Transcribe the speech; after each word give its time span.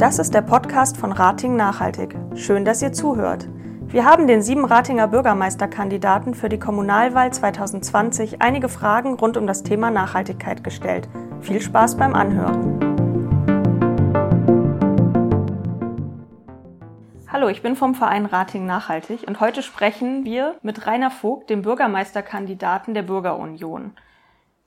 Das 0.00 0.18
ist 0.18 0.32
der 0.32 0.40
Podcast 0.40 0.96
von 0.96 1.12
Rating 1.12 1.56
Nachhaltig. 1.56 2.16
Schön, 2.34 2.64
dass 2.64 2.80
ihr 2.80 2.90
zuhört. 2.90 3.46
Wir 3.88 4.06
haben 4.06 4.26
den 4.26 4.40
sieben 4.40 4.64
Ratinger 4.64 5.08
Bürgermeisterkandidaten 5.08 6.32
für 6.32 6.48
die 6.48 6.58
Kommunalwahl 6.58 7.30
2020 7.30 8.40
einige 8.40 8.70
Fragen 8.70 9.12
rund 9.12 9.36
um 9.36 9.46
das 9.46 9.62
Thema 9.62 9.90
Nachhaltigkeit 9.90 10.64
gestellt. 10.64 11.06
Viel 11.42 11.60
Spaß 11.60 11.98
beim 11.98 12.14
Anhören. 12.14 12.80
Hallo, 17.28 17.48
ich 17.48 17.60
bin 17.60 17.76
vom 17.76 17.94
Verein 17.94 18.24
Rating 18.24 18.64
Nachhaltig 18.64 19.28
und 19.28 19.40
heute 19.40 19.62
sprechen 19.62 20.24
wir 20.24 20.54
mit 20.62 20.86
Rainer 20.86 21.10
Vogt, 21.10 21.50
dem 21.50 21.60
Bürgermeisterkandidaten 21.60 22.94
der 22.94 23.02
Bürgerunion. 23.02 23.92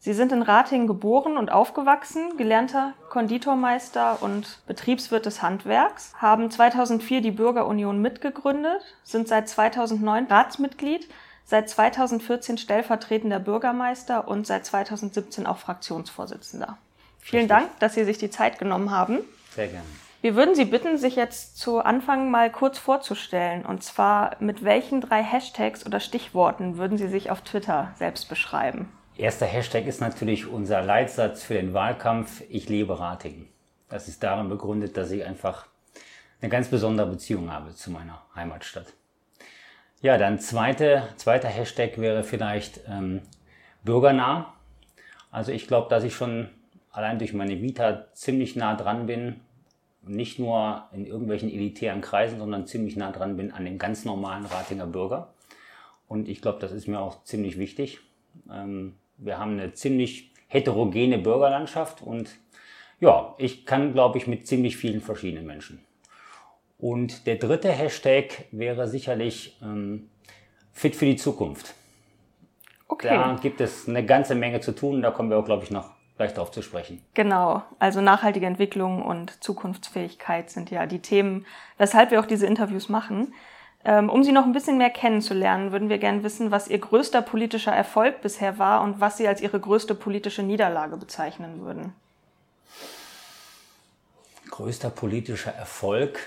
Sie 0.04 0.12
sind 0.12 0.34
in 0.34 0.42
Ratingen 0.42 0.86
geboren 0.86 1.38
und 1.38 1.50
aufgewachsen, 1.50 2.36
gelernter 2.36 2.92
Konditormeister 3.10 4.22
und 4.22 4.60
Betriebswirt 4.68 5.26
des 5.26 5.42
Handwerks, 5.42 6.12
haben 6.18 6.52
2004 6.52 7.22
die 7.22 7.32
Bürgerunion 7.32 8.02
mitgegründet, 8.02 8.82
sind 9.06 9.30
seit 9.30 9.48
2009 9.48 10.26
Ratsmitglied, 10.26 11.08
seit 11.46 11.70
2014 11.70 12.58
stellvertretender 12.58 13.40
Bürgermeister 13.40 14.28
und 14.28 14.46
seit 14.46 14.66
2017 14.66 15.48
auch 15.48 15.58
Fraktionsvorsitzender. 15.58 16.78
Vielen 17.20 17.48
Dank, 17.48 17.70
dass 17.80 17.94
Sie 17.94 18.04
sich 18.04 18.18
die 18.18 18.30
Zeit 18.30 18.60
genommen 18.60 18.92
haben. 18.92 19.20
Sehr 19.56 19.68
gerne. 19.70 19.88
Wir 20.20 20.36
würden 20.36 20.54
Sie 20.54 20.66
bitten, 20.66 20.98
sich 20.98 21.16
jetzt 21.16 21.58
zu 21.58 21.80
Anfang 21.80 22.30
mal 22.30 22.52
kurz 22.52 22.78
vorzustellen. 22.78 23.66
Und 23.66 23.84
zwar 23.84 24.36
mit 24.40 24.66
welchen 24.66 25.00
drei 25.00 25.24
Hashtags 25.24 25.86
oder 25.86 26.02
Stichworten 26.02 26.78
würden 26.78 26.98
Sie 26.98 27.08
sich 27.08 27.32
auf 27.32 27.40
Twitter 27.40 27.94
selbst 27.98 28.28
beschreiben? 28.28 28.90
Erster 29.16 29.46
Hashtag 29.46 29.86
ist 29.86 30.02
natürlich 30.02 30.48
unser 30.48 30.82
Leitsatz 30.82 31.44
für 31.44 31.54
den 31.54 31.74
Wahlkampf, 31.74 32.42
ich 32.50 32.68
lebe 32.68 33.00
Ratingen. 33.00 33.48
Das 33.88 34.08
ist 34.08 34.24
darin 34.24 34.50
begründet, 34.50 34.98
dass 34.98 35.12
ich 35.12 35.24
einfach 35.24 35.68
eine 36.42 36.50
ganz 36.50 36.70
besondere 36.70 37.12
Beziehung 37.12 37.52
habe 37.52 37.76
zu 37.76 37.92
meiner 37.92 38.24
Heimatstadt. 38.36 38.88
Ja, 40.02 40.18
dann 40.18 40.40
zweite, 40.40 41.08
zweiter 41.16 41.48
Hashtag 41.48 42.00
wäre 42.00 42.24
vielleicht 42.24 42.82
ähm, 42.90 43.22
bürgernah. 43.84 44.52
Also 45.30 45.52
ich 45.52 45.68
glaube, 45.68 45.90
dass 45.90 46.04
ich 46.04 46.16
schon 46.16 46.50
allein 46.92 47.20
durch 47.20 47.34
meine 47.34 47.62
Vita 47.62 48.08
ziemlich 48.14 48.56
nah 48.56 48.76
dran 48.76 49.06
bin, 49.06 49.42
nicht 50.02 50.40
nur 50.40 50.86
in 50.92 51.06
irgendwelchen 51.06 51.52
elitären 51.52 52.02
Kreisen, 52.02 52.40
sondern 52.40 52.66
ziemlich 52.66 52.98
nah 52.98 53.12
dran 53.12 53.38
bin 53.38 53.52
an 53.52 53.64
den 53.64 53.78
ganz 53.78 54.06
normalen 54.06 54.46
Ratinger 54.46 54.88
Bürger. 54.88 55.34
Und 56.08 56.28
ich 56.28 56.42
glaube, 56.42 56.60
das 56.60 56.72
ist 56.72 56.88
mir 56.88 57.00
auch 57.00 57.24
ziemlich 57.24 57.60
wichtig. 57.60 58.00
Ähm, 58.52 58.96
wir 59.18 59.38
haben 59.38 59.54
eine 59.54 59.74
ziemlich 59.74 60.32
heterogene 60.48 61.18
Bürgerlandschaft 61.18 62.02
und 62.02 62.30
ja, 63.00 63.34
ich 63.38 63.66
kann, 63.66 63.94
glaube 63.94 64.18
ich, 64.18 64.28
mit 64.28 64.48
ziemlich 64.48 64.78
vielen 64.78 65.02
verschiedenen 65.02 65.46
Menschen. 65.46 65.84
Und 66.78 67.28
der 67.28 67.36
dritte 67.36 67.72
Hashtag 67.72 68.46
wäre 68.52 68.88
sicherlich 68.88 69.58
ähm, 69.62 70.10
fit 70.72 70.96
für 70.96 71.06
die 71.06 71.16
Zukunft. 71.16 71.76
Okay. 72.88 73.10
Da 73.10 73.38
gibt 73.42 73.62
es 73.62 73.88
eine 73.88 74.06
ganze 74.06 74.36
Menge 74.36 74.60
zu 74.60 74.74
tun. 74.74 75.02
Da 75.02 75.12
kommen 75.12 75.30
wir 75.30 75.38
auch, 75.38 75.46
glaube 75.46 75.64
ich, 75.64 75.72
noch 75.72 75.92
gleich 76.18 76.34
darauf 76.34 76.52
zu 76.52 76.62
sprechen. 76.62 77.02
Genau. 77.14 77.64
Also 77.80 78.02
nachhaltige 78.02 78.46
Entwicklung 78.46 79.02
und 79.02 79.44
Zukunftsfähigkeit 79.44 80.50
sind 80.50 80.72
ja 80.72 80.86
die 80.86 81.00
Themen, 81.00 81.46
weshalb 81.78 82.12
wir 82.12 82.20
auch 82.20 82.26
diese 82.26 82.46
Interviews 82.46 82.90
machen. 82.90 83.34
Ähm, 83.86 84.10
um 84.10 84.24
Sie 84.24 84.32
noch 84.32 84.46
ein 84.46 84.54
bisschen 84.54 84.78
mehr 84.78 84.90
kennenzulernen, 84.90 85.74
würden 85.74 85.90
wir 85.90 85.98
gerne 85.98 86.24
wissen, 86.24 86.52
was 86.52 86.70
Ihr 86.70 86.80
größter 86.80 87.22
politischer 87.22 87.74
Erfolg 87.74 88.22
bisher 88.22 88.58
war 88.58 88.82
und 88.82 89.02
was 89.02 89.18
Sie 89.18 89.28
als 89.28 89.42
Ihre 89.42 89.60
größte 89.60 89.94
politische 89.94 90.42
Niederlage 90.42 90.96
bezeichnen 90.96 91.62
würden. 91.66 91.94
Größter 94.50 94.90
politischer 94.90 95.52
Erfolg. 95.52 96.20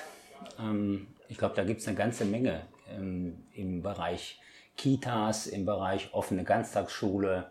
Ähm, 0.60 1.06
ich 1.28 1.38
glaube, 1.38 1.54
da 1.54 1.64
gibt 1.64 1.80
es 1.80 1.88
eine 1.88 1.96
ganze 1.96 2.26
Menge 2.26 2.62
ähm, 2.94 3.42
im 3.54 3.82
Bereich 3.82 4.38
Kitas, 4.76 5.46
im 5.46 5.64
Bereich 5.64 6.10
offene 6.12 6.44
Ganztagsschule, 6.44 7.50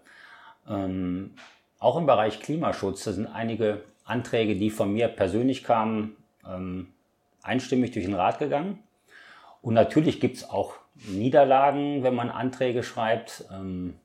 auch 0.67 1.97
im 1.97 2.05
Bereich 2.05 2.39
Klimaschutz. 2.39 3.03
Da 3.03 3.13
sind 3.13 3.25
einige 3.25 3.81
Anträge, 4.03 4.55
die 4.55 4.69
von 4.69 4.93
mir 4.93 5.07
persönlich 5.07 5.63
kamen, 5.63 6.15
einstimmig 7.41 7.91
durch 7.91 8.05
den 8.05 8.13
Rat 8.13 8.37
gegangen. 8.37 8.77
Und 9.65 9.73
natürlich 9.73 10.19
gibt 10.19 10.37
es 10.37 10.47
auch 10.47 10.75
Niederlagen, 11.07 12.03
wenn 12.03 12.13
man 12.13 12.29
Anträge 12.29 12.83
schreibt. 12.83 13.45
Ähm, 13.51 13.95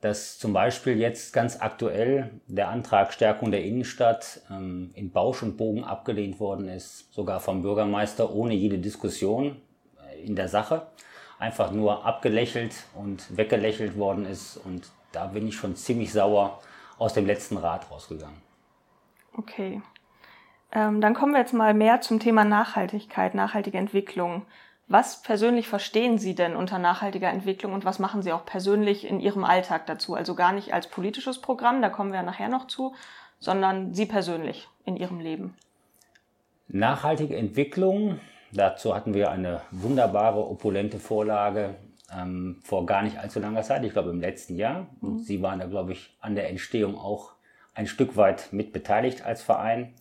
dass 0.00 0.38
zum 0.38 0.54
Beispiel 0.54 0.98
jetzt 0.98 1.34
ganz 1.34 1.60
aktuell 1.60 2.30
der 2.46 2.68
Antrag 2.68 3.12
Stärkung 3.12 3.50
der 3.50 3.62
Innenstadt 3.62 4.40
ähm, 4.50 4.90
in 4.94 5.10
Bausch 5.10 5.42
und 5.42 5.58
Bogen 5.58 5.84
abgelehnt 5.84 6.40
worden 6.40 6.68
ist, 6.68 7.12
sogar 7.12 7.40
vom 7.40 7.60
Bürgermeister 7.60 8.30
ohne 8.34 8.54
jede 8.54 8.78
Diskussion 8.78 9.60
äh, 10.10 10.22
in 10.22 10.34
der 10.34 10.48
Sache, 10.48 10.86
einfach 11.38 11.70
nur 11.70 12.06
abgelächelt 12.06 12.74
und 12.94 13.36
weggelächelt 13.36 13.98
worden 13.98 14.24
ist. 14.24 14.56
Und 14.58 14.90
da 15.12 15.26
bin 15.26 15.46
ich 15.46 15.56
schon 15.56 15.76
ziemlich 15.76 16.10
sauer 16.10 16.60
aus 16.98 17.12
dem 17.12 17.26
letzten 17.26 17.58
Rat 17.58 17.90
rausgegangen. 17.90 18.40
Okay. 19.36 19.82
Ähm, 20.74 21.00
dann 21.00 21.14
kommen 21.14 21.32
wir 21.32 21.40
jetzt 21.40 21.54
mal 21.54 21.72
mehr 21.72 22.00
zum 22.00 22.18
Thema 22.18 22.44
Nachhaltigkeit, 22.44 23.34
nachhaltige 23.34 23.78
Entwicklung. 23.78 24.42
Was 24.86 25.22
persönlich 25.22 25.68
verstehen 25.68 26.18
Sie 26.18 26.34
denn 26.34 26.56
unter 26.56 26.78
nachhaltiger 26.78 27.30
Entwicklung 27.30 27.72
und 27.72 27.84
was 27.84 27.98
machen 27.98 28.22
Sie 28.22 28.32
auch 28.32 28.44
persönlich 28.44 29.08
in 29.08 29.20
Ihrem 29.20 29.44
Alltag 29.44 29.86
dazu? 29.86 30.14
Also 30.14 30.34
gar 30.34 30.52
nicht 30.52 30.74
als 30.74 30.88
politisches 30.88 31.40
Programm, 31.40 31.80
da 31.80 31.88
kommen 31.88 32.10
wir 32.10 32.18
ja 32.18 32.22
nachher 32.22 32.48
noch 32.48 32.66
zu, 32.66 32.94
sondern 33.38 33.94
Sie 33.94 34.04
persönlich 34.04 34.68
in 34.84 34.96
Ihrem 34.96 35.20
Leben. 35.20 35.54
Nachhaltige 36.68 37.36
Entwicklung, 37.36 38.20
dazu 38.52 38.94
hatten 38.94 39.14
wir 39.14 39.30
eine 39.30 39.62
wunderbare, 39.70 40.46
opulente 40.46 40.98
Vorlage 40.98 41.76
ähm, 42.14 42.60
vor 42.62 42.84
gar 42.84 43.02
nicht 43.02 43.18
allzu 43.18 43.40
langer 43.40 43.62
Zeit, 43.62 43.84
ich 43.84 43.92
glaube 43.92 44.10
im 44.10 44.20
letzten 44.20 44.56
Jahr. 44.56 44.86
Und 45.00 45.14
mhm. 45.14 45.18
Sie 45.20 45.40
waren 45.40 45.60
da, 45.60 45.66
glaube 45.66 45.92
ich, 45.92 46.16
an 46.20 46.34
der 46.34 46.50
Entstehung 46.50 46.98
auch 46.98 47.32
ein 47.74 47.86
Stück 47.86 48.16
weit 48.16 48.52
mit 48.52 48.72
beteiligt 48.72 49.24
als 49.24 49.42
Verein. 49.42 49.94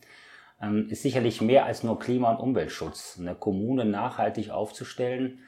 Ähm, 0.61 0.87
ist 0.89 1.01
sicherlich 1.01 1.41
mehr 1.41 1.65
als 1.65 1.83
nur 1.83 1.99
Klima- 1.99 2.31
und 2.31 2.39
Umweltschutz. 2.39 3.17
Eine 3.19 3.35
Kommune 3.35 3.85
nachhaltig 3.85 4.51
aufzustellen, 4.51 5.39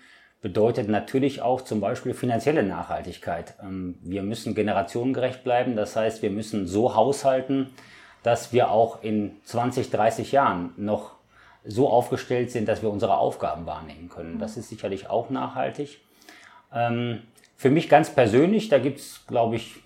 bedeutet 0.41 0.89
natürlich 0.89 1.41
auch 1.41 1.61
zum 1.61 1.81
Beispiel 1.81 2.13
finanzielle 2.13 2.63
Nachhaltigkeit. 2.63 3.55
Ähm, 3.63 3.97
wir 4.01 4.21
müssen 4.21 4.53
generationengerecht 4.53 5.43
bleiben, 5.43 5.75
das 5.75 5.95
heißt, 5.95 6.21
wir 6.21 6.29
müssen 6.29 6.67
so 6.67 6.95
haushalten, 6.95 7.71
dass 8.21 8.53
wir 8.53 8.69
auch 8.71 9.03
in 9.03 9.37
20, 9.43 9.89
30 9.89 10.31
Jahren 10.31 10.73
noch 10.77 11.15
so 11.63 11.89
aufgestellt 11.89 12.51
sind, 12.51 12.67
dass 12.67 12.81
wir 12.81 12.91
unsere 12.91 13.17
Aufgaben 13.17 13.65
wahrnehmen 13.65 14.09
können. 14.09 14.37
Das 14.39 14.57
ist 14.57 14.69
sicherlich 14.69 15.09
auch 15.09 15.29
nachhaltig. 15.29 15.99
Ähm, 16.71 17.23
für 17.55 17.71
mich 17.71 17.89
ganz 17.89 18.09
persönlich, 18.09 18.69
da 18.69 18.79
gibt 18.79 18.99
es, 18.99 19.25
glaube 19.27 19.55
ich, 19.55 19.77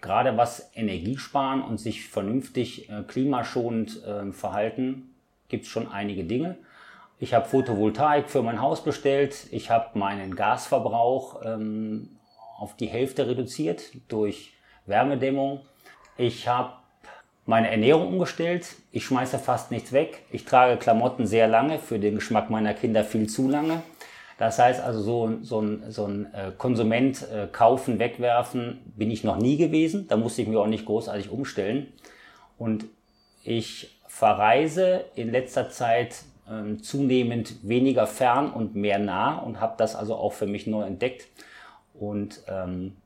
gerade 0.00 0.36
was 0.36 0.70
Energiesparen 0.74 1.62
und 1.62 1.78
sich 1.78 2.08
vernünftig 2.08 2.88
äh, 2.88 3.02
klimaschonend 3.02 4.02
äh, 4.04 4.32
verhalten, 4.32 5.14
gibt 5.48 5.64
es 5.64 5.70
schon 5.70 5.90
einige 5.90 6.24
Dinge. 6.24 6.58
Ich 7.18 7.34
habe 7.34 7.48
Photovoltaik 7.48 8.30
für 8.30 8.42
mein 8.42 8.60
Haus 8.60 8.84
bestellt. 8.84 9.48
Ich 9.50 9.70
habe 9.70 9.98
meinen 9.98 10.36
Gasverbrauch 10.36 11.42
ähm, 11.44 12.10
auf 12.58 12.76
die 12.76 12.86
Hälfte 12.86 13.26
reduziert 13.26 13.90
durch 14.08 14.52
Wärmedämmung. 14.86 15.60
Ich 16.16 16.46
habe 16.46 16.74
meine 17.44 17.70
Ernährung 17.70 18.08
umgestellt. 18.08 18.76
Ich 18.92 19.04
schmeiße 19.04 19.38
fast 19.38 19.70
nichts 19.70 19.92
weg. 19.92 20.22
Ich 20.30 20.44
trage 20.44 20.76
Klamotten 20.76 21.26
sehr 21.26 21.48
lange, 21.48 21.78
für 21.78 21.98
den 21.98 22.16
Geschmack 22.16 22.50
meiner 22.50 22.74
Kinder 22.74 23.04
viel 23.04 23.28
zu 23.28 23.48
lange. 23.48 23.82
Das 24.38 24.58
heißt 24.58 24.80
also, 24.80 25.00
so, 25.00 25.32
so 25.42 25.60
ein, 25.60 25.82
so 25.90 26.06
ein 26.06 26.32
äh, 26.32 26.52
Konsument 26.56 27.26
äh, 27.30 27.48
kaufen, 27.48 27.98
wegwerfen 27.98 28.78
bin 28.96 29.10
ich 29.10 29.24
noch 29.24 29.36
nie 29.36 29.56
gewesen. 29.56 30.06
Da 30.06 30.16
musste 30.16 30.42
ich 30.42 30.48
mich 30.48 30.56
auch 30.56 30.68
nicht 30.68 30.86
großartig 30.86 31.30
umstellen. 31.30 31.92
Und 32.56 32.84
ich 33.42 34.00
verreise 34.06 35.04
in 35.16 35.32
letzter 35.32 35.70
Zeit 35.70 36.22
ähm, 36.48 36.82
zunehmend 36.82 37.68
weniger 37.68 38.06
fern 38.06 38.52
und 38.52 38.76
mehr 38.76 39.00
nah 39.00 39.38
und 39.38 39.60
habe 39.60 39.74
das 39.76 39.96
also 39.96 40.14
auch 40.14 40.32
für 40.32 40.46
mich 40.46 40.68
neu 40.68 40.84
entdeckt. 40.84 41.26
Und 41.98 42.42
ähm, 42.46 42.96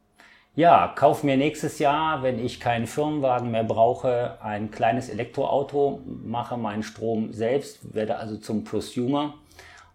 ja, 0.55 0.93
kauf 0.95 1.23
mir 1.23 1.39
nächstes 1.39 1.79
Jahr, 1.79 2.23
wenn 2.23 2.45
ich 2.45 2.61
keinen 2.61 2.87
Firmenwagen 2.87 3.51
mehr 3.51 3.65
brauche, 3.65 4.37
ein 4.43 4.71
kleines 4.71 5.09
Elektroauto, 5.09 6.03
mache 6.05 6.59
meinen 6.59 6.83
Strom 6.83 7.33
selbst, 7.33 7.95
werde 7.95 8.17
also 8.17 8.37
zum 8.37 8.65
Prosumer 8.65 9.33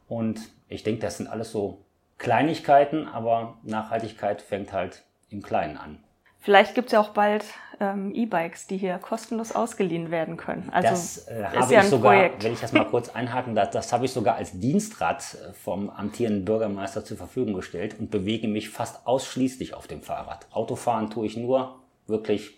und 0.10 0.40
ich 0.70 0.84
denke, 0.84 1.02
das 1.02 1.18
sind 1.18 1.28
alles 1.28 1.52
so 1.52 1.86
Kleinigkeiten, 2.18 3.08
aber 3.08 3.58
Nachhaltigkeit 3.64 4.42
fängt 4.42 4.74
halt 4.74 5.04
im 5.30 5.42
Kleinen 5.42 5.78
an. 5.78 6.00
Vielleicht 6.40 6.76
gibt 6.76 6.88
es 6.88 6.94
ja 6.94 7.02
auch 7.02 7.10
bald 7.10 7.44
ähm, 7.80 8.14
E-Bikes, 8.14 8.68
die 8.68 8.78
hier 8.78 8.98
kostenlos 9.00 9.52
ausgeliehen 9.52 10.12
werden 10.12 10.38
können. 10.38 10.70
Also 10.72 10.88
das 10.88 11.28
äh, 11.28 11.44
habe 11.44 11.74
ja 11.74 11.82
ich 11.82 11.90
sogar, 11.90 12.14
Projekt. 12.14 12.44
wenn 12.44 12.54
ich 12.54 12.62
das 12.62 12.72
mal 12.72 12.86
kurz 12.90 13.10
einhaken 13.10 13.54
darf, 13.54 13.70
das 13.72 13.92
habe 13.92 14.06
ich 14.06 14.14
sogar 14.14 14.36
als 14.36 14.58
Dienstrad 14.58 15.22
äh, 15.34 15.54
vom 15.54 15.90
amtierenden 15.90 16.46
Bürgermeister 16.46 17.04
zur 17.04 17.18
Verfügung 17.18 17.54
gestellt 17.54 18.00
und 18.00 18.12
bewege 18.12 18.48
mich 18.48 18.70
fast 18.70 19.06
ausschließlich 19.06 19.74
auf 19.74 19.88
dem 19.88 20.02
Fahrrad. 20.02 20.48
Autofahren 20.52 21.10
tue 21.10 21.26
ich 21.26 21.36
nur 21.36 21.80
wirklich 22.08 22.58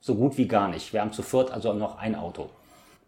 so 0.00 0.14
gut 0.14 0.38
wie 0.38 0.48
gar 0.48 0.68
nicht. 0.68 0.92
Wir 0.92 1.02
haben 1.02 1.12
zu 1.12 1.22
viert 1.22 1.50
also 1.50 1.72
noch 1.74 1.98
ein 1.98 2.14
Auto. 2.14 2.48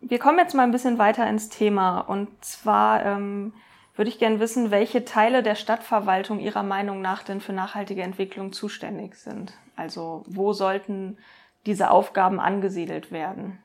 Wir 0.02 0.18
kommen 0.18 0.38
jetzt 0.38 0.54
mal 0.54 0.64
ein 0.64 0.72
bisschen 0.72 0.98
weiter 0.98 1.26
ins 1.26 1.48
Thema. 1.48 2.00
Und 2.00 2.28
zwar 2.44 3.04
ähm, 3.04 3.52
würde 4.00 4.08
ich 4.08 4.18
gerne 4.18 4.40
wissen, 4.40 4.70
welche 4.70 5.04
Teile 5.04 5.42
der 5.42 5.56
Stadtverwaltung 5.56 6.40
Ihrer 6.40 6.62
Meinung 6.62 7.02
nach 7.02 7.22
denn 7.22 7.42
für 7.42 7.52
nachhaltige 7.52 8.00
Entwicklung 8.00 8.50
zuständig 8.50 9.16
sind. 9.16 9.52
Also 9.76 10.24
wo 10.26 10.54
sollten 10.54 11.18
diese 11.66 11.90
Aufgaben 11.90 12.40
angesiedelt 12.40 13.12
werden? 13.12 13.58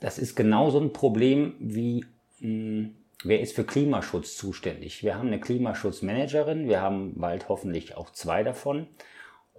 Das 0.00 0.18
ist 0.18 0.34
genauso 0.34 0.80
ein 0.80 0.92
Problem 0.92 1.54
wie 1.60 2.04
mh, 2.40 2.48
hm, 2.48 2.94
wer 3.22 3.40
ist 3.40 3.54
für 3.54 3.62
Klimaschutz 3.62 4.36
zuständig. 4.36 5.04
Wir 5.04 5.14
haben 5.14 5.28
eine 5.28 5.38
Klimaschutzmanagerin, 5.38 6.66
wir 6.66 6.82
haben 6.82 7.14
bald 7.14 7.48
hoffentlich 7.48 7.96
auch 7.96 8.10
zwei 8.10 8.42
davon. 8.42 8.88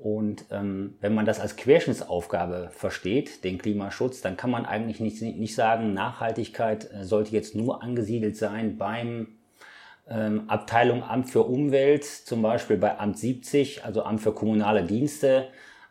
Und 0.02 0.46
ähm, 0.50 0.96
wenn 1.00 1.14
man 1.14 1.26
das 1.28 1.40
als 1.40 1.56
Querschnittsaufgabe 1.58 2.70
versteht, 2.72 3.44
den 3.44 3.60
Klimaschutz, 3.60 4.22
dann 4.22 4.36
kann 4.36 4.50
man 4.50 4.66
eigentlich 4.66 5.00
nicht, 5.00 5.22
nicht 5.22 5.54
sagen, 5.54 5.94
Nachhaltigkeit 5.94 6.90
äh, 6.92 7.04
sollte 7.04 7.32
jetzt 7.34 7.54
nur 7.54 7.84
angesiedelt 7.84 8.36
sein 8.36 8.78
beim 8.78 9.28
ähm, 10.10 10.50
Abteilung 10.50 11.04
Amt 11.04 11.30
für 11.30 11.44
Umwelt, 11.44 12.04
zum 12.04 12.42
Beispiel 12.42 12.78
bei 12.78 12.98
Amt 12.98 13.20
70, 13.20 13.86
also 13.86 14.02
Amt 14.02 14.22
für 14.22 14.34
kommunale 14.34 14.84
Dienste. 14.84 15.50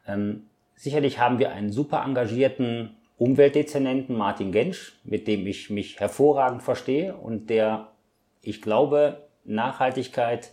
Ähm, 0.09 0.47
sicherlich 0.75 1.21
haben 1.21 1.39
wir 1.39 1.53
einen 1.53 1.71
super 1.71 2.03
engagierten 2.05 2.97
Umweltdezernenten 3.17 4.17
Martin 4.17 4.51
Gensch, 4.51 4.99
mit 5.05 5.29
dem 5.29 5.47
ich 5.47 5.71
mich 5.71 6.01
hervorragend 6.01 6.65
verstehe 6.65 7.15
und 7.15 7.49
der, 7.49 7.93
ich 8.43 8.61
glaube, 8.61 9.29
Nachhaltigkeit 9.45 10.51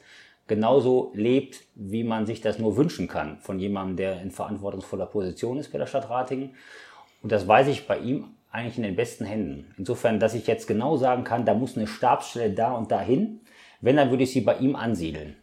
genauso 0.48 1.12
lebt, 1.14 1.62
wie 1.76 2.04
man 2.04 2.26
sich 2.26 2.42
das 2.42 2.60
nur 2.60 2.78
wünschen 2.78 3.08
kann 3.08 3.40
von 3.42 3.60
jemandem, 3.60 3.98
der 3.98 4.22
in 4.22 4.32
verantwortungsvoller 4.32 5.06
Position 5.06 5.60
ist 5.60 5.72
bei 5.72 5.78
der 5.78 5.88
Stadt 5.88 6.10
Ratingen. 6.10 6.56
Und 7.22 7.32
das 7.32 7.48
weiß 7.48 7.68
ich 7.68 7.88
bei 7.88 8.00
ihm 8.00 8.26
eigentlich 8.52 8.78
in 8.78 8.84
den 8.84 8.96
besten 8.96 9.26
Händen. 9.26 9.74
Insofern, 9.78 10.20
dass 10.20 10.34
ich 10.34 10.48
jetzt 10.48 10.68
genau 10.68 10.98
sagen 10.98 11.24
kann, 11.24 11.46
da 11.46 11.54
muss 11.54 11.78
eine 11.78 11.88
Stabsstelle 11.88 12.54
da 12.54 12.72
und 12.72 12.92
dahin. 12.92 13.42
Wenn, 13.82 13.98
dann 13.98 14.10
würde 14.10 14.24
ich 14.24 14.32
sie 14.32 14.42
bei 14.42 14.58
ihm 14.58 14.76
ansiedeln. 14.76 15.36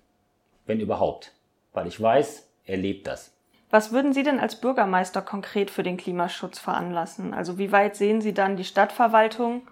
Wenn 0.67 0.81
überhaupt. 0.81 1.33
Weil 1.73 1.87
ich 1.87 2.01
weiß, 2.01 2.49
er 2.65 2.77
lebt 2.77 3.07
das. 3.07 3.33
Was 3.71 3.93
würden 3.93 4.13
Sie 4.13 4.23
denn 4.23 4.39
als 4.39 4.61
Bürgermeister 4.61 5.21
konkret 5.21 5.71
für 5.71 5.83
den 5.83 5.97
Klimaschutz 5.97 6.59
veranlassen? 6.59 7.35
Also 7.35 7.59
wie 7.59 7.73
weit 7.73 7.97
sehen 7.97 8.21
Sie 8.21 8.33
dann 8.33 8.57
die 8.57 8.65
Stadtverwaltung, 8.65 9.63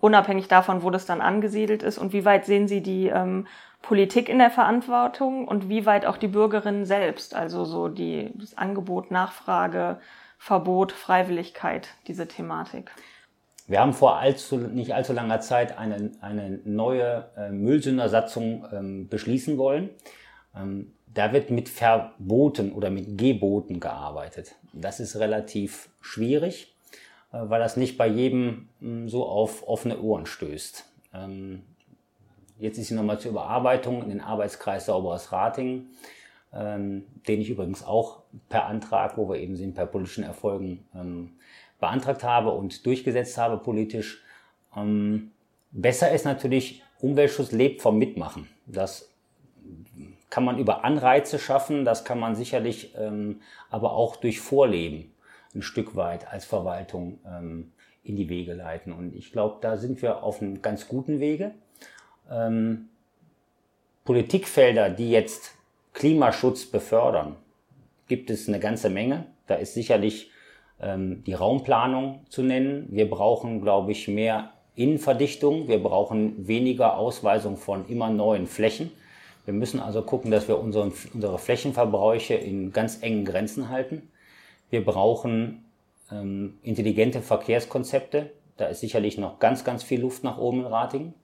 unabhängig 0.00 0.48
davon, 0.48 0.82
wo 0.82 0.90
das 0.90 1.06
dann 1.06 1.20
angesiedelt 1.20 1.82
ist, 1.82 1.98
und 1.98 2.12
wie 2.12 2.24
weit 2.24 2.44
sehen 2.44 2.66
Sie 2.66 2.82
die 2.82 3.06
ähm, 3.06 3.46
Politik 3.86 4.28
in 4.28 4.38
der 4.38 4.50
Verantwortung 4.50 5.46
und 5.46 5.68
wie 5.68 5.86
weit 5.86 6.06
auch 6.06 6.16
die 6.16 6.26
Bürgerinnen 6.26 6.84
selbst, 6.84 7.36
also 7.36 7.64
so 7.64 7.86
die, 7.86 8.32
das 8.34 8.58
Angebot, 8.58 9.12
Nachfrage, 9.12 10.00
Verbot, 10.38 10.90
Freiwilligkeit, 10.90 11.90
diese 12.08 12.26
Thematik. 12.26 12.90
Wir 13.68 13.78
haben 13.78 13.92
vor 13.92 14.16
allzu, 14.16 14.56
nicht 14.56 14.92
allzu 14.92 15.12
langer 15.12 15.38
Zeit 15.38 15.78
eine, 15.78 16.10
eine 16.20 16.58
neue 16.64 17.30
äh, 17.36 17.50
Müllsündersatzung 17.50 18.66
ähm, 18.72 19.08
beschließen 19.08 19.56
wollen. 19.56 19.90
Ähm, 20.56 20.92
da 21.06 21.32
wird 21.32 21.50
mit 21.50 21.68
Verboten 21.68 22.72
oder 22.72 22.90
mit 22.90 23.16
Geboten 23.16 23.78
gearbeitet. 23.78 24.56
Das 24.72 24.98
ist 24.98 25.14
relativ 25.14 25.90
schwierig, 26.00 26.74
äh, 27.32 27.38
weil 27.40 27.60
das 27.60 27.76
nicht 27.76 27.96
bei 27.96 28.08
jedem 28.08 28.68
hm, 28.80 29.08
so 29.08 29.26
auf 29.26 29.66
offene 29.68 30.00
Ohren 30.00 30.26
stößt. 30.26 30.84
Jetzt 32.58 32.78
ist 32.78 32.88
sie 32.88 32.94
nochmal 32.94 33.18
zur 33.20 33.32
Überarbeitung 33.32 34.02
in 34.02 34.08
den 34.08 34.20
Arbeitskreis 34.20 34.86
Sauberes 34.86 35.30
Rating, 35.30 35.86
ähm, 36.54 37.04
den 37.28 37.40
ich 37.40 37.50
übrigens 37.50 37.84
auch 37.84 38.22
per 38.48 38.66
Antrag, 38.66 39.18
wo 39.18 39.28
wir 39.28 39.36
eben 39.36 39.56
sind, 39.56 39.74
per 39.74 39.86
politischen 39.86 40.24
Erfolgen 40.24 40.86
ähm, 40.94 41.32
beantragt 41.78 42.24
habe 42.24 42.50
und 42.52 42.86
durchgesetzt 42.86 43.36
habe 43.36 43.58
politisch. 43.58 44.22
Ähm, 44.74 45.32
besser 45.70 46.10
ist 46.12 46.24
natürlich, 46.24 46.82
Umweltschutz 47.00 47.52
lebt 47.52 47.82
vom 47.82 47.98
Mitmachen. 47.98 48.48
Das 48.64 49.10
kann 50.30 50.44
man 50.44 50.58
über 50.58 50.84
Anreize 50.84 51.38
schaffen, 51.38 51.84
das 51.84 52.04
kann 52.04 52.18
man 52.18 52.34
sicherlich 52.34 52.94
ähm, 52.96 53.40
aber 53.70 53.92
auch 53.92 54.16
durch 54.16 54.40
Vorleben 54.40 55.12
ein 55.54 55.62
Stück 55.62 55.94
weit 55.94 56.32
als 56.32 56.46
Verwaltung 56.46 57.18
ähm, 57.26 57.72
in 58.02 58.16
die 58.16 58.28
Wege 58.28 58.54
leiten. 58.54 58.92
Und 58.92 59.14
ich 59.14 59.32
glaube, 59.32 59.58
da 59.60 59.76
sind 59.76 60.00
wir 60.00 60.22
auf 60.22 60.40
einem 60.40 60.62
ganz 60.62 60.88
guten 60.88 61.20
Wege 61.20 61.54
ähm, 62.30 62.88
Politikfelder, 64.04 64.90
die 64.90 65.10
jetzt 65.10 65.52
Klimaschutz 65.92 66.66
befördern, 66.66 67.36
gibt 68.08 68.30
es 68.30 68.48
eine 68.48 68.60
ganze 68.60 68.90
Menge. 68.90 69.26
Da 69.46 69.56
ist 69.56 69.74
sicherlich 69.74 70.30
ähm, 70.80 71.24
die 71.24 71.34
Raumplanung 71.34 72.20
zu 72.28 72.42
nennen. 72.42 72.86
Wir 72.90 73.08
brauchen, 73.08 73.60
glaube 73.60 73.92
ich, 73.92 74.08
mehr 74.08 74.52
Innenverdichtung. 74.74 75.68
Wir 75.68 75.82
brauchen 75.82 76.46
weniger 76.46 76.96
Ausweisung 76.96 77.56
von 77.56 77.88
immer 77.88 78.10
neuen 78.10 78.46
Flächen. 78.46 78.92
Wir 79.44 79.54
müssen 79.54 79.80
also 79.80 80.02
gucken, 80.02 80.30
dass 80.30 80.48
wir 80.48 80.58
unseren, 80.58 80.92
unsere 81.14 81.38
Flächenverbräuche 81.38 82.34
in 82.34 82.72
ganz 82.72 83.02
engen 83.02 83.24
Grenzen 83.24 83.68
halten. 83.68 84.10
Wir 84.70 84.84
brauchen 84.84 85.64
ähm, 86.10 86.58
intelligente 86.62 87.22
Verkehrskonzepte. 87.22 88.30
Da 88.56 88.66
ist 88.66 88.80
sicherlich 88.80 89.18
noch 89.18 89.38
ganz, 89.38 89.64
ganz 89.64 89.82
viel 89.82 90.00
Luft 90.00 90.24
nach 90.24 90.38
oben 90.38 90.60
in 90.60 90.66
Ratingen. 90.66 91.14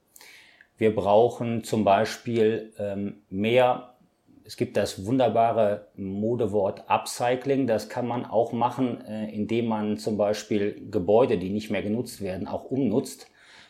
Wir 0.83 0.93
brauchen 0.93 1.63
zum 1.63 1.85
Beispiel 1.85 2.73
ähm, 2.77 3.23
mehr, 3.31 3.95
es 4.43 4.57
gibt 4.57 4.77
das 4.77 5.07
wunderbare 5.07 5.87
Modewort 5.95 6.83
Upcycling, 6.89 7.69
das 7.69 7.89
kann 7.89 8.09
man 8.09 8.25
auch 8.25 8.53
machen, 8.53 9.01
äh, 9.05 9.33
indem 9.33 9.67
man 9.67 9.97
zum 9.97 10.17
Beispiel 10.17 10.89
Gebäude, 10.91 11.39
die 11.39 11.51
nicht 11.51 11.71
mehr 11.71 11.85
genutzt 11.85 12.21
werden, 12.21 12.49
auch 12.49 12.65
umnutzt. 12.65 13.29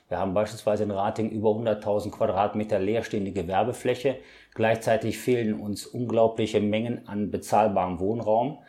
Wir 0.08 0.20
haben 0.20 0.32
beispielsweise 0.32 0.84
in 0.84 0.90
Rating 0.90 1.28
über 1.28 1.50
100.000 1.50 2.12
Quadratmeter 2.12 2.78
leerstehende 2.78 3.32
Gewerbefläche. 3.32 4.16
Gleichzeitig 4.54 5.18
fehlen 5.18 5.60
uns 5.60 5.84
unglaubliche 5.84 6.62
Mengen 6.62 7.06
an 7.08 7.30
bezahlbarem 7.30 8.00
Wohnraum. 8.00 8.60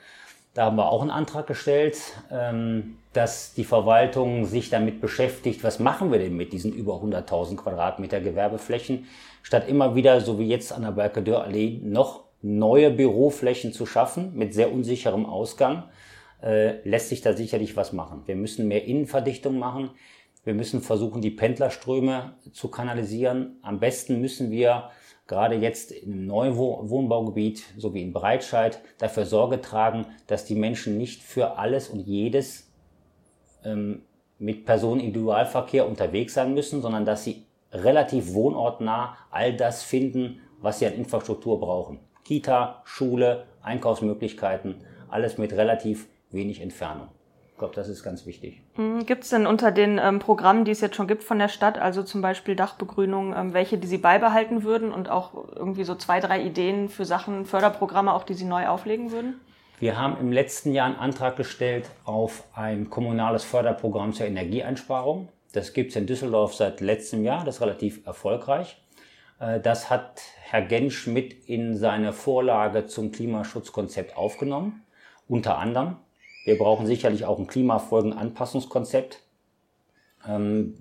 Da 0.53 0.65
haben 0.65 0.75
wir 0.77 0.89
auch 0.89 1.01
einen 1.01 1.09
Antrag 1.09 1.47
gestellt, 1.47 1.97
ähm, 2.31 2.97
dass 3.13 3.55
die 3.55 3.63
Verwaltung 3.63 4.45
sich 4.45 4.69
damit 4.69 5.01
beschäftigt, 5.01 5.63
was 5.63 5.79
machen 5.79 6.11
wir 6.11 6.19
denn 6.19 6.35
mit 6.35 6.53
diesen 6.53 6.73
über 6.73 6.95
100.000 6.95 7.55
Quadratmeter 7.55 8.21
Gewerbeflächen, 8.21 9.07
statt 9.41 9.67
immer 9.67 9.95
wieder, 9.95 10.21
so 10.21 10.37
wie 10.37 10.47
jetzt 10.47 10.71
an 10.71 10.83
der 10.83 10.91
Berkedörallee, 10.91 11.79
noch 11.83 12.25
neue 12.43 12.91
Büroflächen 12.91 13.73
zu 13.73 13.85
schaffen 13.87 14.35
mit 14.35 14.53
sehr 14.53 14.71
unsicherem 14.71 15.25
Ausgang, 15.25 15.85
äh, 16.43 16.87
lässt 16.87 17.09
sich 17.09 17.21
da 17.21 17.33
sicherlich 17.33 17.75
was 17.75 17.91
machen. 17.91 18.21
Wir 18.25 18.35
müssen 18.35 18.67
mehr 18.67 18.85
Innenverdichtung 18.85 19.57
machen. 19.57 19.91
Wir 20.43 20.53
müssen 20.53 20.81
versuchen, 20.81 21.21
die 21.21 21.31
Pendlerströme 21.31 22.33
zu 22.51 22.67
kanalisieren. 22.67 23.57
Am 23.61 23.79
besten 23.79 24.19
müssen 24.19 24.51
wir 24.51 24.89
gerade 25.27 25.55
jetzt 25.55 25.91
im 25.91 26.25
neuen 26.25 26.57
Wohnbaugebiet 26.57 27.63
sowie 27.77 28.01
in 28.01 28.13
Breitscheid 28.13 28.81
dafür 28.97 29.25
Sorge 29.25 29.61
tragen, 29.61 30.05
dass 30.27 30.45
die 30.45 30.55
Menschen 30.55 30.97
nicht 30.97 31.23
für 31.23 31.57
alles 31.57 31.89
und 31.89 32.01
jedes 32.01 32.71
ähm, 33.63 34.03
mit 34.37 34.65
Personenindividualverkehr 34.65 35.87
unterwegs 35.87 36.33
sein 36.33 36.53
müssen, 36.53 36.81
sondern 36.81 37.05
dass 37.05 37.23
sie 37.23 37.45
relativ 37.71 38.33
wohnortnah 38.33 39.17
all 39.31 39.55
das 39.55 39.83
finden, 39.83 40.41
was 40.59 40.79
sie 40.79 40.87
an 40.87 40.93
Infrastruktur 40.93 41.59
brauchen. 41.59 41.99
Kita, 42.23 42.81
Schule, 42.85 43.45
Einkaufsmöglichkeiten, 43.61 44.75
alles 45.09 45.37
mit 45.37 45.53
relativ 45.53 46.07
wenig 46.31 46.61
Entfernung. 46.61 47.09
Ich 47.53 47.59
glaube, 47.59 47.75
das 47.75 47.87
ist 47.87 48.03
ganz 48.03 48.25
wichtig. 48.25 48.61
Mhm. 48.77 49.05
Gibt 49.05 49.23
es 49.23 49.29
denn 49.29 49.45
unter 49.45 49.71
den 49.71 49.99
ähm, 49.99 50.17
Programmen, 50.17 50.65
die 50.65 50.71
es 50.71 50.81
jetzt 50.81 50.95
schon 50.95 51.07
gibt 51.07 51.23
von 51.23 51.37
der 51.37 51.49
Stadt, 51.49 51.77
also 51.77 52.01
zum 52.01 52.21
Beispiel 52.21 52.55
Dachbegrünung, 52.55 53.33
ähm, 53.35 53.53
welche, 53.53 53.77
die 53.77 53.87
Sie 53.87 53.99
beibehalten 53.99 54.63
würden 54.63 54.91
und 54.91 55.09
auch 55.09 55.33
irgendwie 55.55 55.83
so 55.83 55.93
zwei, 55.93 56.19
drei 56.19 56.41
Ideen 56.41 56.89
für 56.89 57.05
Sachen, 57.05 57.45
Förderprogramme, 57.45 58.11
auch 58.11 58.23
die 58.23 58.33
Sie 58.33 58.45
neu 58.45 58.67
auflegen 58.67 59.11
würden? 59.11 59.39
Wir 59.79 59.99
haben 59.99 60.17
im 60.19 60.31
letzten 60.31 60.71
Jahr 60.71 60.87
einen 60.87 60.95
Antrag 60.95 61.35
gestellt 61.35 61.89
auf 62.05 62.43
ein 62.55 62.89
kommunales 62.89 63.43
Förderprogramm 63.43 64.13
zur 64.13 64.25
Energieeinsparung. 64.25 65.29
Das 65.51 65.73
gibt 65.73 65.91
es 65.91 65.95
in 65.95 66.07
Düsseldorf 66.07 66.55
seit 66.55 66.81
letztem 66.81 67.23
Jahr, 67.23 67.45
das 67.45 67.55
ist 67.55 67.61
relativ 67.61 68.05
erfolgreich. 68.07 68.81
Äh, 69.39 69.59
das 69.59 69.91
hat 69.91 70.21
Herr 70.41 70.63
Gensch 70.63 71.05
mit 71.05 71.47
in 71.47 71.77
seine 71.77 72.13
Vorlage 72.13 72.87
zum 72.87 73.11
Klimaschutzkonzept 73.11 74.17
aufgenommen, 74.17 74.83
unter 75.27 75.59
anderem. 75.59 75.97
Wir 76.43 76.57
brauchen 76.57 76.85
sicherlich 76.85 77.25
auch 77.25 77.39
ein 77.39 77.47
Klimafolgenanpassungskonzept. 77.47 79.21
Ähm, 80.27 80.75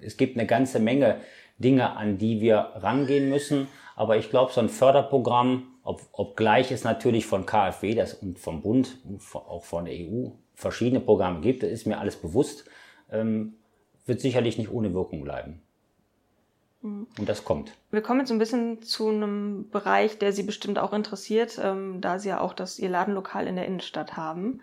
es 0.00 0.16
gibt 0.16 0.36
eine 0.36 0.46
ganze 0.46 0.80
Menge 0.80 1.20
Dinge, 1.58 1.96
an 1.96 2.18
die 2.18 2.40
wir 2.40 2.72
rangehen 2.76 3.28
müssen. 3.28 3.68
Aber 3.96 4.16
ich 4.16 4.30
glaube, 4.30 4.52
so 4.52 4.60
ein 4.60 4.68
Förderprogramm, 4.68 5.74
ob, 5.82 6.02
obgleich 6.12 6.70
es 6.70 6.84
natürlich 6.84 7.26
von 7.26 7.46
KfW 7.46 7.94
das 7.94 8.14
und 8.14 8.38
vom 8.38 8.62
Bund 8.62 8.98
und 9.04 9.20
auch 9.34 9.64
von 9.64 9.86
der 9.86 9.94
EU 9.94 10.30
verschiedene 10.54 11.00
Programme 11.00 11.40
gibt, 11.40 11.62
das 11.62 11.70
ist 11.70 11.86
mir 11.86 11.98
alles 11.98 12.16
bewusst, 12.16 12.64
ähm, 13.10 13.54
wird 14.06 14.20
sicherlich 14.20 14.58
nicht 14.58 14.70
ohne 14.70 14.94
Wirkung 14.94 15.22
bleiben. 15.22 15.62
Mhm. 16.82 17.06
Und 17.18 17.28
das 17.28 17.44
kommt. 17.44 17.72
Wir 17.90 18.02
kommen 18.02 18.20
jetzt 18.20 18.30
ein 18.30 18.38
bisschen 18.38 18.82
zu 18.82 19.08
einem 19.08 19.68
Bereich, 19.70 20.18
der 20.18 20.32
Sie 20.32 20.42
bestimmt 20.42 20.78
auch 20.78 20.92
interessiert, 20.92 21.60
ähm, 21.62 22.00
da 22.00 22.18
Sie 22.18 22.28
ja 22.28 22.40
auch 22.40 22.52
das 22.52 22.78
Ihr 22.78 22.88
Ladenlokal 22.88 23.46
in 23.46 23.56
der 23.56 23.66
Innenstadt 23.66 24.16
haben. 24.16 24.60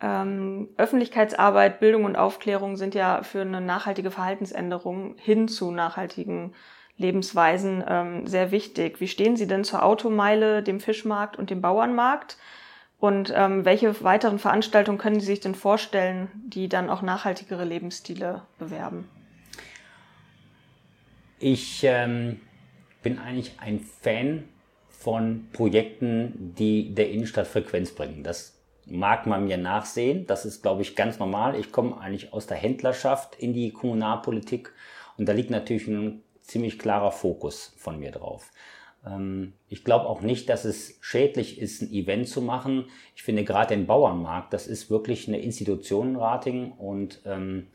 Ähm, 0.00 0.68
Öffentlichkeitsarbeit, 0.76 1.80
Bildung 1.80 2.04
und 2.04 2.16
Aufklärung 2.16 2.76
sind 2.76 2.94
ja 2.94 3.22
für 3.22 3.40
eine 3.40 3.60
nachhaltige 3.60 4.10
Verhaltensänderung 4.10 5.14
hin 5.18 5.48
zu 5.48 5.70
nachhaltigen 5.70 6.52
Lebensweisen 6.96 7.82
ähm, 7.86 8.26
sehr 8.26 8.50
wichtig. 8.50 9.00
Wie 9.00 9.08
stehen 9.08 9.36
Sie 9.36 9.46
denn 9.46 9.64
zur 9.64 9.82
Automeile, 9.82 10.62
dem 10.62 10.80
Fischmarkt 10.80 11.36
und 11.36 11.50
dem 11.50 11.60
Bauernmarkt? 11.60 12.36
Und 12.98 13.32
ähm, 13.34 13.64
welche 13.64 14.02
weiteren 14.02 14.38
Veranstaltungen 14.38 14.98
können 14.98 15.20
Sie 15.20 15.26
sich 15.26 15.40
denn 15.40 15.54
vorstellen, 15.54 16.28
die 16.46 16.68
dann 16.68 16.88
auch 16.88 17.02
nachhaltigere 17.02 17.64
Lebensstile 17.64 18.42
bewerben? 18.58 19.08
Ich 21.38 21.82
ähm, 21.84 22.40
bin 23.02 23.18
eigentlich 23.18 23.56
ein 23.60 23.80
Fan 23.80 24.44
von 24.88 25.48
Projekten, 25.52 26.54
die 26.56 26.94
der 26.94 27.10
Innenstadt 27.10 27.46
Frequenz 27.46 27.90
bringen. 27.90 28.22
Das 28.22 28.53
mag 28.86 29.26
man 29.26 29.44
mir 29.44 29.56
nachsehen. 29.56 30.26
Das 30.26 30.44
ist, 30.44 30.62
glaube 30.62 30.82
ich, 30.82 30.96
ganz 30.96 31.18
normal. 31.18 31.58
Ich 31.58 31.72
komme 31.72 31.98
eigentlich 31.98 32.32
aus 32.32 32.46
der 32.46 32.56
Händlerschaft 32.56 33.36
in 33.36 33.52
die 33.52 33.72
Kommunalpolitik 33.72 34.72
und 35.16 35.28
da 35.28 35.32
liegt 35.32 35.50
natürlich 35.50 35.88
ein 35.88 36.22
ziemlich 36.40 36.78
klarer 36.78 37.12
Fokus 37.12 37.72
von 37.76 37.98
mir 37.98 38.10
drauf. 38.10 38.50
Ähm, 39.06 39.54
ich 39.68 39.84
glaube 39.84 40.06
auch 40.06 40.20
nicht, 40.20 40.48
dass 40.48 40.64
es 40.64 40.98
schädlich 41.00 41.58
ist, 41.58 41.82
ein 41.82 41.92
Event 41.92 42.28
zu 42.28 42.42
machen. 42.42 42.86
Ich 43.14 43.22
finde 43.22 43.44
gerade 43.44 43.74
den 43.74 43.86
Bauernmarkt, 43.86 44.52
das 44.52 44.66
ist 44.66 44.90
wirklich 44.90 45.28
eine 45.28 45.40
Institution 45.40 46.10
in 46.10 46.16
Rating 46.16 46.72
und 46.72 47.22
ähm, 47.24 47.68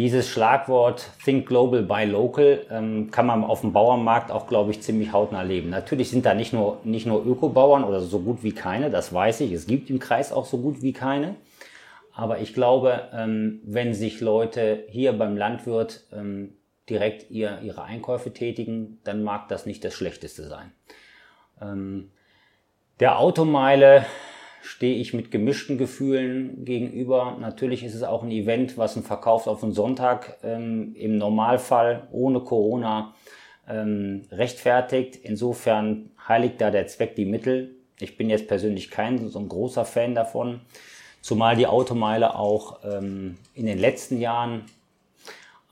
dieses 0.00 0.30
Schlagwort 0.30 1.10
Think 1.22 1.46
Global, 1.46 1.82
Buy 1.82 2.06
Local 2.06 2.64
ähm, 2.70 3.10
kann 3.10 3.26
man 3.26 3.44
auf 3.44 3.60
dem 3.60 3.74
Bauernmarkt 3.74 4.30
auch, 4.30 4.46
glaube 4.46 4.70
ich, 4.70 4.80
ziemlich 4.80 5.12
hautnah 5.12 5.42
leben. 5.42 5.68
Natürlich 5.68 6.08
sind 6.08 6.24
da 6.24 6.32
nicht 6.32 6.54
nur, 6.54 6.80
nicht 6.84 7.04
nur 7.04 7.26
Ökobauern 7.26 7.84
oder 7.84 8.00
so 8.00 8.20
gut 8.20 8.42
wie 8.42 8.52
keine, 8.52 8.90
das 8.90 9.12
weiß 9.12 9.42
ich. 9.42 9.52
Es 9.52 9.66
gibt 9.66 9.90
im 9.90 9.98
Kreis 9.98 10.32
auch 10.32 10.46
so 10.46 10.56
gut 10.56 10.80
wie 10.80 10.94
keine. 10.94 11.34
Aber 12.14 12.38
ich 12.38 12.54
glaube, 12.54 13.08
ähm, 13.12 13.60
wenn 13.62 13.92
sich 13.92 14.22
Leute 14.22 14.84
hier 14.88 15.12
beim 15.12 15.36
Landwirt 15.36 16.04
ähm, 16.14 16.54
direkt 16.88 17.30
ihr, 17.30 17.58
ihre 17.62 17.82
Einkäufe 17.82 18.32
tätigen, 18.32 19.00
dann 19.04 19.22
mag 19.22 19.48
das 19.48 19.66
nicht 19.66 19.84
das 19.84 19.92
Schlechteste 19.92 20.44
sein. 20.48 20.72
Ähm, 21.60 22.10
der 23.00 23.18
Automeile 23.18 24.06
stehe 24.62 24.96
ich 24.96 25.14
mit 25.14 25.30
gemischten 25.30 25.78
Gefühlen 25.78 26.64
gegenüber. 26.64 27.36
Natürlich 27.40 27.82
ist 27.82 27.94
es 27.94 28.02
auch 28.02 28.22
ein 28.22 28.30
Event, 28.30 28.76
was 28.76 28.96
ein 28.96 29.02
Verkauf 29.02 29.46
auf 29.46 29.60
den 29.60 29.72
Sonntag 29.72 30.38
ähm, 30.42 30.94
im 30.96 31.16
Normalfall 31.16 32.08
ohne 32.12 32.40
Corona 32.40 33.14
ähm, 33.68 34.22
rechtfertigt. 34.30 35.16
Insofern 35.16 36.10
heiligt 36.28 36.60
da 36.60 36.70
der 36.70 36.86
Zweck 36.86 37.16
die 37.16 37.24
Mittel. 37.24 37.74
Ich 38.00 38.16
bin 38.16 38.30
jetzt 38.30 38.48
persönlich 38.48 38.90
kein 38.90 39.28
so 39.28 39.38
ein 39.38 39.48
großer 39.48 39.84
Fan 39.84 40.14
davon, 40.14 40.60
zumal 41.20 41.56
die 41.56 41.66
Automeile 41.66 42.34
auch 42.34 42.80
ähm, 42.84 43.36
in 43.54 43.66
den 43.66 43.78
letzten 43.78 44.20
Jahren, 44.20 44.64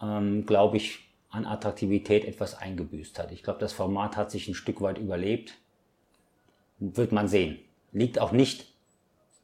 ähm, 0.02 0.44
glaube 0.46 0.76
ich, 0.76 1.00
an 1.30 1.46
Attraktivität 1.46 2.24
etwas 2.24 2.54
eingebüßt 2.54 3.18
hat. 3.18 3.32
Ich 3.32 3.42
glaube, 3.42 3.60
das 3.60 3.72
Format 3.72 4.16
hat 4.16 4.30
sich 4.30 4.48
ein 4.48 4.54
Stück 4.54 4.80
weit 4.80 4.98
überlebt. 4.98 5.54
Wird 6.78 7.12
man 7.12 7.28
sehen. 7.28 7.58
Liegt 7.92 8.18
auch 8.18 8.32
nicht 8.32 8.66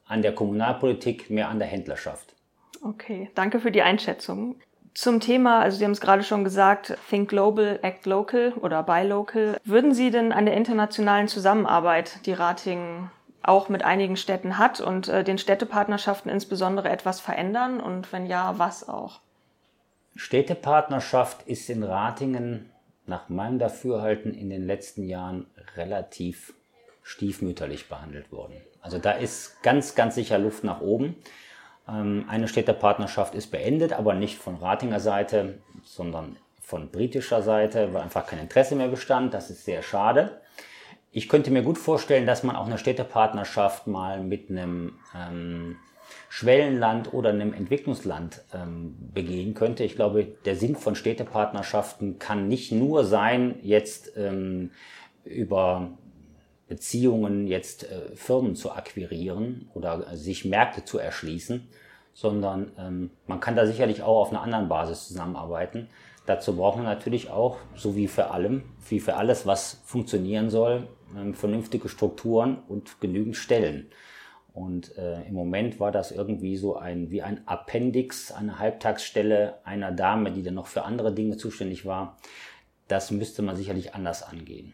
an 0.07 0.21
der 0.21 0.33
Kommunalpolitik, 0.33 1.29
mehr 1.29 1.49
an 1.49 1.59
der 1.59 1.67
Händlerschaft. 1.67 2.35
Okay, 2.83 3.29
danke 3.35 3.59
für 3.59 3.71
die 3.71 3.81
Einschätzung. 3.81 4.55
Zum 4.93 5.19
Thema, 5.19 5.59
also 5.59 5.77
Sie 5.77 5.83
haben 5.83 5.91
es 5.91 5.99
gerade 5.99 6.23
schon 6.23 6.45
gesagt, 6.45 6.97
Think 7.09 7.29
Global, 7.29 7.79
Act 7.81 8.05
Local 8.05 8.53
oder 8.53 8.81
Buy 8.81 9.05
Local. 9.05 9.57
Würden 9.65 9.93
Sie 9.93 10.09
denn 10.09 10.31
an 10.31 10.45
der 10.45 10.55
internationalen 10.55 11.27
Zusammenarbeit, 11.27 12.25
die 12.25 12.33
Ratingen 12.33 13.11
auch 13.43 13.67
mit 13.67 13.83
einigen 13.83 14.15
Städten 14.15 14.57
hat 14.57 14.79
und 14.79 15.09
äh, 15.09 15.23
den 15.23 15.37
Städtepartnerschaften 15.37 16.31
insbesondere 16.31 16.89
etwas 16.89 17.19
verändern? 17.19 17.81
Und 17.81 18.13
wenn 18.13 18.25
ja, 18.25 18.57
was 18.57 18.87
auch? 18.87 19.19
Städtepartnerschaft 20.15 21.45
ist 21.45 21.69
in 21.69 21.83
Ratingen 21.83 22.69
nach 23.05 23.29
meinem 23.29 23.59
Dafürhalten 23.59 24.33
in 24.33 24.49
den 24.49 24.65
letzten 24.65 25.03
Jahren 25.03 25.45
relativ 25.75 26.54
stiefmütterlich 27.05 27.87
behandelt 27.87 28.31
worden. 28.31 28.55
Also 28.81 28.97
da 28.97 29.11
ist 29.11 29.61
ganz, 29.61 29.93
ganz 29.93 30.15
sicher 30.15 30.39
Luft 30.39 30.63
nach 30.63 30.81
oben. 30.81 31.15
Ähm, 31.87 32.25
eine 32.27 32.47
Städtepartnerschaft 32.47 33.35
ist 33.35 33.51
beendet, 33.51 33.93
aber 33.93 34.15
nicht 34.15 34.39
von 34.39 34.55
Ratinger 34.55 34.99
Seite, 34.99 35.59
sondern 35.83 36.35
von 36.61 36.89
britischer 36.89 37.43
Seite, 37.43 37.93
weil 37.93 38.01
einfach 38.01 38.25
kein 38.25 38.39
Interesse 38.39 38.75
mehr 38.75 38.87
bestand. 38.87 39.35
Das 39.35 39.51
ist 39.51 39.65
sehr 39.65 39.83
schade. 39.83 40.41
Ich 41.11 41.29
könnte 41.29 41.51
mir 41.51 41.61
gut 41.61 41.77
vorstellen, 41.77 42.25
dass 42.25 42.41
man 42.41 42.55
auch 42.55 42.65
eine 42.65 42.79
Städtepartnerschaft 42.79 43.85
mal 43.85 44.23
mit 44.23 44.49
einem 44.49 44.97
ähm, 45.15 45.75
Schwellenland 46.27 47.13
oder 47.13 47.29
einem 47.29 47.53
Entwicklungsland 47.53 48.43
ähm, 48.51 48.95
begehen 49.13 49.53
könnte. 49.53 49.83
Ich 49.83 49.95
glaube, 49.95 50.23
der 50.23 50.55
Sinn 50.55 50.75
von 50.75 50.95
Städtepartnerschaften 50.95 52.17
kann 52.17 52.47
nicht 52.47 52.71
nur 52.71 53.05
sein, 53.05 53.59
jetzt 53.61 54.17
ähm, 54.17 54.71
über 55.23 55.91
Beziehungen 56.67 57.47
jetzt 57.47 57.89
äh, 57.89 58.15
Firmen 58.15 58.55
zu 58.55 58.71
akquirieren 58.71 59.69
oder 59.73 60.15
sich 60.15 60.45
Märkte 60.45 60.83
zu 60.83 60.97
erschließen, 60.97 61.67
sondern 62.13 62.71
ähm, 62.79 63.11
man 63.27 63.39
kann 63.39 63.55
da 63.55 63.67
sicherlich 63.67 64.01
auch 64.01 64.21
auf 64.21 64.29
einer 64.31 64.41
anderen 64.41 64.67
Basis 64.67 65.07
zusammenarbeiten. 65.07 65.89
Dazu 66.25 66.55
braucht 66.55 66.77
man 66.77 66.85
natürlich 66.85 67.29
auch, 67.29 67.57
so 67.75 67.95
wie 67.95 68.07
für 68.07 68.31
allem, 68.31 68.63
wie 68.89 68.99
für 68.99 69.15
alles, 69.15 69.45
was 69.45 69.81
funktionieren 69.85 70.49
soll, 70.49 70.87
ähm, 71.15 71.35
vernünftige 71.35 71.87
Strukturen 71.87 72.57
und 72.67 72.99
genügend 72.99 73.35
Stellen. 73.35 73.91
Und 74.53 74.97
äh, 74.97 75.21
im 75.23 75.33
Moment 75.33 75.79
war 75.81 75.91
das 75.91 76.11
irgendwie 76.11 76.55
so 76.55 76.77
ein 76.77 77.11
wie 77.11 77.21
ein 77.21 77.45
Appendix, 77.45 78.31
eine 78.31 78.57
Halbtagsstelle 78.57 79.59
einer 79.65 79.91
Dame, 79.91 80.31
die 80.31 80.43
dann 80.43 80.53
noch 80.53 80.67
für 80.67 80.83
andere 80.83 81.13
Dinge 81.13 81.35
zuständig 81.37 81.85
war. 81.85 82.17
Das 82.87 83.11
müsste 83.11 83.41
man 83.41 83.57
sicherlich 83.57 83.93
anders 83.93 84.23
angehen. 84.23 84.73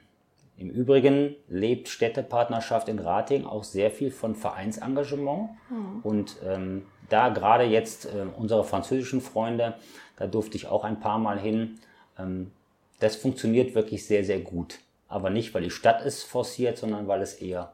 Im 0.62 0.70
Übrigen 0.70 1.36
lebt 1.48 1.90
Städtepartnerschaft 1.90 2.88
in 2.88 3.00
Rating 3.00 3.48
auch 3.48 3.64
sehr 3.64 3.90
viel 3.90 4.12
von 4.12 4.36
Vereinsengagement. 4.36 5.50
Mhm. 5.72 6.00
Und 6.04 6.36
ähm, 6.46 6.86
da 7.10 7.30
gerade 7.30 7.64
jetzt 7.64 8.06
äh, 8.06 8.28
unsere 8.38 8.64
französischen 8.64 9.22
Freunde, 9.22 9.74
da 10.18 10.28
durfte 10.28 10.58
ich 10.58 10.68
auch 10.68 10.84
ein 10.84 11.00
paar 11.00 11.18
Mal 11.18 11.40
hin. 11.40 11.80
Ähm, 12.20 12.52
das 13.00 13.16
funktioniert 13.16 13.74
wirklich 13.74 14.06
sehr, 14.06 14.24
sehr 14.24 14.38
gut. 14.38 14.78
Aber 15.08 15.32
nicht, 15.32 15.52
weil 15.56 15.64
die 15.64 15.72
Stadt 15.72 16.06
es 16.06 16.22
forciert, 16.22 16.78
sondern 16.78 17.08
weil 17.08 17.24
es 17.24 17.34
eher 17.34 17.74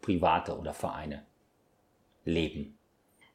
private 0.00 0.56
oder 0.58 0.72
Vereine 0.72 1.22
leben. 2.24 2.78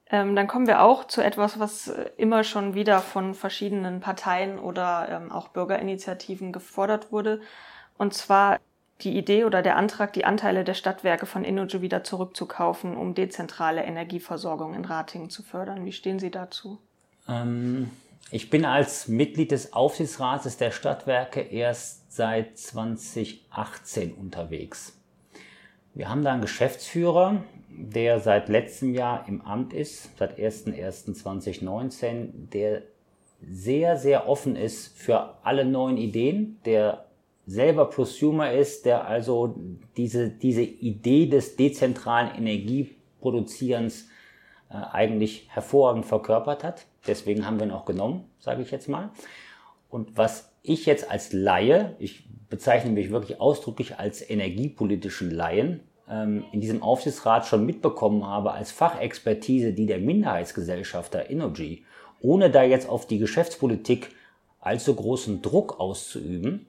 Ähm, 0.09 0.35
dann 0.35 0.47
kommen 0.47 0.65
wir 0.65 0.81
auch 0.81 1.05
zu 1.05 1.21
etwas, 1.21 1.59
was 1.59 1.89
äh, 1.89 2.09
immer 2.17 2.43
schon 2.43 2.73
wieder 2.73 2.97
von 3.01 3.35
verschiedenen 3.35 3.99
Parteien 3.99 4.57
oder 4.57 5.07
ähm, 5.07 5.31
auch 5.31 5.49
Bürgerinitiativen 5.49 6.51
gefordert 6.51 7.11
wurde. 7.11 7.41
Und 7.99 8.15
zwar 8.15 8.59
die 9.01 9.17
Idee 9.17 9.45
oder 9.45 9.61
der 9.61 9.75
Antrag, 9.75 10.13
die 10.13 10.25
Anteile 10.25 10.63
der 10.63 10.73
Stadtwerke 10.73 11.25
von 11.25 11.43
Innogy 11.43 11.81
wieder 11.81 12.03
zurückzukaufen, 12.03 12.97
um 12.97 13.13
dezentrale 13.13 13.83
Energieversorgung 13.83 14.73
in 14.73 14.85
Ratingen 14.85 15.29
zu 15.29 15.43
fördern. 15.43 15.85
Wie 15.85 15.91
stehen 15.91 16.19
Sie 16.19 16.31
dazu? 16.31 16.79
Ähm, 17.27 17.91
ich 18.31 18.49
bin 18.49 18.65
als 18.65 19.07
Mitglied 19.07 19.51
des 19.51 19.73
Aufsichtsrates 19.73 20.57
der 20.57 20.71
Stadtwerke 20.71 21.41
erst 21.41 22.11
seit 22.11 22.57
2018 22.57 24.13
unterwegs. 24.13 24.99
Wir 25.93 26.09
haben 26.09 26.23
da 26.23 26.33
einen 26.33 26.41
Geschäftsführer, 26.41 27.43
der 27.69 28.19
seit 28.19 28.49
letztem 28.49 28.93
Jahr 28.93 29.27
im 29.27 29.41
Amt 29.41 29.73
ist, 29.73 30.17
seit 30.17 30.39
01.01.2019, 30.39 32.49
der 32.51 32.83
sehr, 33.41 33.97
sehr 33.97 34.27
offen 34.27 34.55
ist 34.55 34.97
für 34.97 35.35
alle 35.43 35.65
neuen 35.65 35.97
Ideen, 35.97 36.59
der 36.65 37.06
selber 37.47 37.89
Prosumer 37.89 38.51
ist, 38.51 38.85
der 38.85 39.07
also 39.07 39.55
diese, 39.95 40.29
diese 40.29 40.61
Idee 40.61 41.27
des 41.27 41.55
dezentralen 41.55 42.35
Energieproduzierens 42.35 44.09
äh, 44.69 44.75
eigentlich 44.75 45.47
hervorragend 45.49 46.05
verkörpert 46.05 46.63
hat. 46.63 46.85
Deswegen 47.07 47.45
haben 47.45 47.59
wir 47.59 47.67
ihn 47.67 47.71
auch 47.71 47.85
genommen, 47.85 48.25
sage 48.37 48.61
ich 48.61 48.69
jetzt 48.69 48.89
mal. 48.89 49.11
Und 49.89 50.17
was 50.17 50.51
ich 50.61 50.85
jetzt 50.85 51.09
als 51.09 51.31
Laie, 51.31 51.95
ich 51.99 52.27
bezeichne 52.49 52.91
mich 52.91 53.11
wirklich 53.11 53.39
ausdrücklich 53.39 53.97
als 53.97 54.29
energiepolitischen 54.29 55.31
Laien, 55.31 55.79
ähm, 56.09 56.43
in 56.51 56.59
diesem 56.59 56.83
Aufsichtsrat 56.83 57.45
schon 57.45 57.65
mitbekommen 57.65 58.25
habe 58.25 58.51
als 58.51 58.71
Fachexpertise, 58.71 59.71
die 59.71 59.85
der 59.85 59.99
Minderheitsgesellschafter 59.99 61.29
Innogy, 61.29 61.85
ohne 62.19 62.49
da 62.49 62.63
jetzt 62.63 62.89
auf 62.89 63.07
die 63.07 63.19
Geschäftspolitik 63.19 64.09
allzu 64.59 64.93
großen 64.93 65.41
Druck 65.41 65.79
auszuüben, 65.79 66.67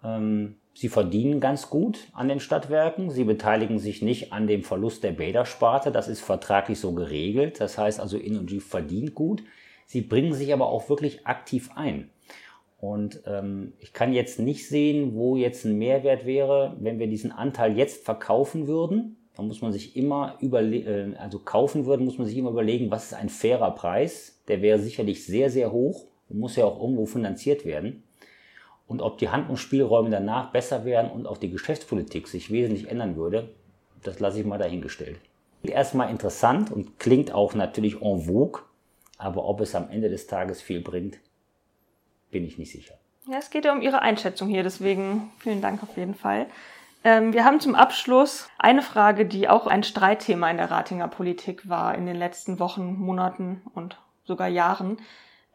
Sie 0.00 0.88
verdienen 0.88 1.40
ganz 1.40 1.70
gut 1.70 2.06
an 2.12 2.28
den 2.28 2.38
Stadtwerken. 2.38 3.10
Sie 3.10 3.24
beteiligen 3.24 3.80
sich 3.80 4.00
nicht 4.00 4.32
an 4.32 4.46
dem 4.46 4.62
Verlust 4.62 5.02
der 5.02 5.10
Bädersparte. 5.10 5.90
Das 5.90 6.06
ist 6.06 6.20
vertraglich 6.20 6.78
so 6.78 6.92
geregelt. 6.92 7.60
Das 7.60 7.78
heißt 7.78 7.98
also, 7.98 8.16
Innogy 8.16 8.60
verdient 8.60 9.16
gut. 9.16 9.42
Sie 9.86 10.02
bringen 10.02 10.34
sich 10.34 10.52
aber 10.52 10.68
auch 10.68 10.88
wirklich 10.88 11.26
aktiv 11.26 11.70
ein. 11.74 12.10
Und 12.80 13.22
ähm, 13.26 13.72
ich 13.80 13.92
kann 13.92 14.12
jetzt 14.12 14.38
nicht 14.38 14.68
sehen, 14.68 15.14
wo 15.14 15.34
jetzt 15.34 15.64
ein 15.64 15.78
Mehrwert 15.78 16.26
wäre, 16.26 16.76
wenn 16.78 17.00
wir 17.00 17.08
diesen 17.08 17.32
Anteil 17.32 17.76
jetzt 17.76 18.04
verkaufen 18.04 18.68
würden. 18.68 19.16
da 19.34 19.42
muss 19.42 19.60
man 19.60 19.72
sich 19.72 19.96
immer 19.96 20.36
überlegen, 20.40 21.14
äh, 21.14 21.16
also 21.18 21.40
kaufen 21.40 21.86
würde, 21.86 22.04
muss 22.04 22.18
man 22.18 22.28
sich 22.28 22.36
immer 22.36 22.50
überlegen, 22.50 22.92
was 22.92 23.06
ist 23.06 23.14
ein 23.14 23.30
fairer 23.30 23.72
Preis? 23.72 24.44
Der 24.46 24.62
wäre 24.62 24.78
sicherlich 24.78 25.26
sehr, 25.26 25.50
sehr 25.50 25.72
hoch 25.72 26.06
und 26.28 26.38
muss 26.38 26.54
ja 26.54 26.66
auch 26.66 26.80
irgendwo 26.80 27.06
finanziert 27.06 27.64
werden. 27.64 28.04
Und 28.88 29.02
ob 29.02 29.18
die 29.18 29.28
Handlungsspielräume 29.28 30.10
danach 30.10 30.50
besser 30.50 30.84
werden 30.84 31.10
und 31.10 31.26
auch 31.26 31.36
die 31.36 31.50
Geschäftspolitik 31.50 32.26
sich 32.26 32.50
wesentlich 32.50 32.90
ändern 32.90 33.16
würde, 33.16 33.50
das 34.02 34.18
lasse 34.18 34.40
ich 34.40 34.46
mal 34.46 34.58
dahingestellt. 34.58 35.20
Erstmal 35.62 36.10
interessant 36.10 36.72
und 36.72 36.98
klingt 36.98 37.32
auch 37.32 37.54
natürlich 37.54 38.00
en 38.00 38.22
vogue, 38.22 38.62
aber 39.18 39.44
ob 39.44 39.60
es 39.60 39.74
am 39.74 39.90
Ende 39.90 40.08
des 40.08 40.26
Tages 40.26 40.62
viel 40.62 40.80
bringt, 40.80 41.18
bin 42.30 42.44
ich 42.44 42.58
nicht 42.58 42.72
sicher. 42.72 42.94
Ja, 43.26 43.38
es 43.38 43.50
geht 43.50 43.66
ja 43.66 43.72
um 43.72 43.82
Ihre 43.82 44.00
Einschätzung 44.00 44.48
hier, 44.48 44.62
deswegen 44.62 45.30
vielen 45.38 45.60
Dank 45.60 45.82
auf 45.82 45.96
jeden 45.96 46.14
Fall. 46.14 46.46
Ähm, 47.04 47.32
wir 47.32 47.44
haben 47.44 47.60
zum 47.60 47.74
Abschluss 47.74 48.48
eine 48.58 48.82
Frage, 48.82 49.26
die 49.26 49.48
auch 49.48 49.66
ein 49.66 49.82
Streitthema 49.82 50.50
in 50.50 50.56
der 50.56 50.70
Ratinger 50.70 51.08
Politik 51.08 51.68
war 51.68 51.94
in 51.94 52.06
den 52.06 52.16
letzten 52.16 52.58
Wochen, 52.58 52.94
Monaten 52.94 53.62
und 53.74 53.98
sogar 54.24 54.48
Jahren. 54.48 54.98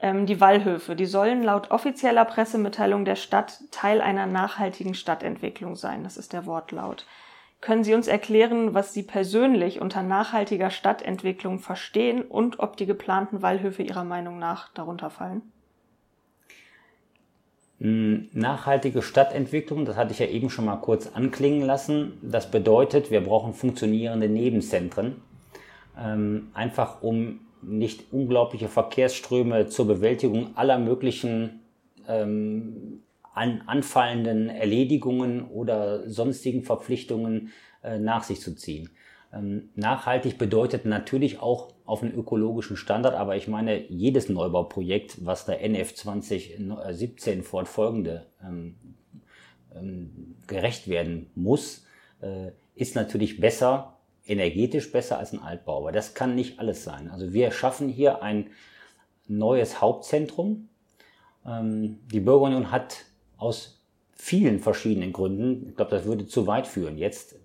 Ähm, 0.03 0.25
die 0.25 0.41
Wallhöfe, 0.41 0.98
die 0.98 1.05
sollen 1.05 1.43
laut 1.43 1.72
offizieller 1.72 2.25
Pressemitteilung 2.25 3.05
der 3.05 3.15
Stadt 3.15 3.62
Teil 3.72 4.01
einer 4.01 4.25
nachhaltigen 4.25 4.95
Stadtentwicklung 4.95 5.77
sein. 5.77 6.03
Das 6.03 6.17
ist 6.17 6.33
der 6.33 6.45
Wortlaut. 6.45 7.07
Können 7.62 7.86
Sie 7.86 7.93
uns 7.93 8.10
erklären, 8.10 8.74
was 8.74 8.93
Sie 8.93 9.03
persönlich 9.03 9.79
unter 9.79 10.03
nachhaltiger 10.03 10.72
Stadtentwicklung 10.72 11.60
verstehen 11.60 12.22
und 12.22 12.60
ob 12.60 12.75
die 12.75 12.86
geplanten 12.86 13.41
Wallhöfe 13.41 13.81
Ihrer 13.81 14.03
Meinung 14.03 14.39
nach 14.39 14.74
darunter 14.74 15.10
fallen? 15.10 15.41
Hm, 17.79 18.27
nachhaltige 18.33 19.01
Stadtentwicklung, 19.01 19.86
das 19.86 19.95
hatte 19.95 20.12
ich 20.12 20.19
ja 20.19 20.25
eben 20.25 20.50
schon 20.50 20.65
mal 20.65 20.75
kurz 20.75 21.07
anklingen 21.13 21.62
lassen. 21.62 22.17
Das 22.22 22.51
bedeutet, 22.51 23.10
wir 23.10 23.22
brauchen 23.22 23.53
funktionierende 23.53 24.27
Nebenzentren, 24.27 25.22
ähm, 25.98 26.50
einfach 26.53 27.01
um 27.01 27.39
nicht 27.65 28.12
unglaubliche 28.12 28.67
Verkehrsströme 28.67 29.67
zur 29.67 29.88
Bewältigung 29.88 30.55
aller 30.55 30.79
möglichen 30.79 31.62
ähm, 32.08 33.03
anfallenden 33.34 34.50
Erledigungen 34.50 35.48
oder 35.50 36.10
sonstigen 36.10 36.63
Verpflichtungen 36.63 37.51
äh, 37.84 37.98
nach 37.98 38.24
sich 38.24 38.41
zu 38.41 38.55
ziehen. 38.55 38.89
Ähm, 39.34 39.70
nachhaltig 39.75 40.38
bedeutet 40.38 40.86
natürlich 40.86 41.39
auch 41.39 41.74
auf 41.86 42.03
einen 42.03 42.13
ökologischen 42.13 42.77
Standard, 42.77 43.15
aber 43.15 43.36
ich 43.36 43.48
meine, 43.48 43.89
jedes 43.89 44.29
Neubauprojekt, 44.29 45.25
was 45.25 45.46
der 45.46 45.62
NF 45.62 45.96
2017 45.96 47.41
fortfolgende 47.41 48.27
ähm, 48.43 48.75
ähm, 49.75 50.36
gerecht 50.48 50.88
werden 50.88 51.32
muss, 51.36 51.86
äh, 52.22 52.51
ist 52.75 52.96
natürlich 52.96 53.39
besser, 53.39 53.98
energetisch 54.25 54.92
besser 54.92 55.18
als 55.20 55.34
ein 55.34 55.42
Altbau. 55.42 55.80
Aber 55.80 55.92
das 55.92 56.13
kann 56.13 56.36
nicht 56.36 56.60
alles 56.60 56.84
sein. 56.84 57.10
Also 57.10 57.34
wir 57.34 57.51
schaffen 57.51 57.89
hier 57.89 58.24
ein 58.24 58.50
neues 59.27 59.82
Hauptzentrum. 59.82 60.70
Ähm, 61.46 62.00
die 62.12 62.20
Bürgerunion 62.20 62.72
hat 62.72 63.06
aus 63.38 63.82
vielen 64.13 64.60
verschiedenen 64.60 65.12
Gründen, 65.12 65.70
ich 65.70 65.75
glaube, 65.75 65.92
das 65.92 66.06
würde 66.06 66.25
zu 66.25 66.48
weit 66.48 66.68
führen, 66.68 66.98
jetzt 66.98 67.36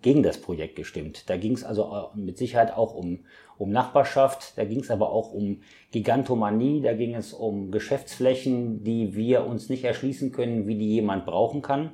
gegen 0.00 0.22
das 0.22 0.38
Projekt 0.38 0.76
gestimmt. 0.76 1.28
Da 1.28 1.36
ging 1.36 1.52
es 1.52 1.64
also 1.64 2.10
mit 2.14 2.38
Sicherheit 2.38 2.72
auch 2.72 2.94
um, 2.94 3.20
um 3.58 3.70
Nachbarschaft, 3.70 4.56
da 4.56 4.64
ging 4.64 4.80
es 4.80 4.90
aber 4.90 5.10
auch 5.10 5.32
um 5.32 5.60
Gigantomanie, 5.92 6.80
da 6.80 6.94
ging 6.94 7.14
es 7.14 7.32
um 7.32 7.70
Geschäftsflächen, 7.70 8.82
die 8.82 9.14
wir 9.14 9.46
uns 9.46 9.68
nicht 9.68 9.84
erschließen 9.84 10.32
können, 10.32 10.66
wie 10.66 10.76
die 10.76 10.88
jemand 10.88 11.26
brauchen 11.26 11.62
kann, 11.62 11.92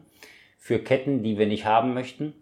für 0.56 0.78
Ketten, 0.78 1.22
die 1.22 1.36
wir 1.36 1.46
nicht 1.46 1.64
haben 1.64 1.94
möchten, 1.94 2.32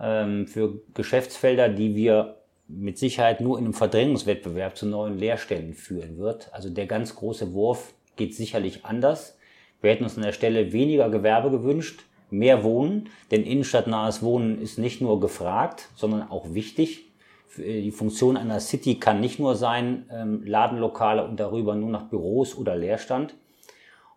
ähm, 0.00 0.46
für 0.46 0.80
Geschäftsfelder, 0.94 1.68
die 1.68 1.94
wir 1.94 2.36
mit 2.66 2.98
Sicherheit 2.98 3.40
nur 3.40 3.58
in 3.58 3.64
einem 3.64 3.74
Verdrängungswettbewerb 3.74 4.76
zu 4.76 4.86
neuen 4.86 5.18
Leerstellen 5.18 5.74
führen 5.74 6.18
wird. 6.18 6.52
Also 6.52 6.70
der 6.70 6.86
ganz 6.86 7.14
große 7.14 7.52
Wurf 7.52 7.94
geht 8.16 8.34
sicherlich 8.34 8.84
anders. 8.84 9.38
Wir 9.80 9.90
hätten 9.90 10.04
uns 10.04 10.16
an 10.16 10.22
der 10.22 10.32
Stelle 10.32 10.72
weniger 10.72 11.10
Gewerbe 11.10 11.50
gewünscht, 11.50 12.04
mehr 12.30 12.64
Wohnen, 12.64 13.10
denn 13.30 13.44
innenstadtnahes 13.44 14.22
Wohnen 14.22 14.60
ist 14.60 14.78
nicht 14.78 15.00
nur 15.00 15.20
gefragt, 15.20 15.88
sondern 15.94 16.30
auch 16.30 16.54
wichtig. 16.54 17.10
Äh, 17.58 17.82
die 17.82 17.90
Funktion 17.90 18.36
einer 18.36 18.60
City 18.60 18.98
kann 18.98 19.20
nicht 19.20 19.38
nur 19.38 19.54
sein, 19.56 20.06
ähm, 20.10 20.42
Ladenlokale 20.44 21.24
und 21.24 21.38
darüber 21.38 21.74
nur 21.74 21.90
nach 21.90 22.08
Büros 22.08 22.56
oder 22.56 22.76
Leerstand. 22.76 23.34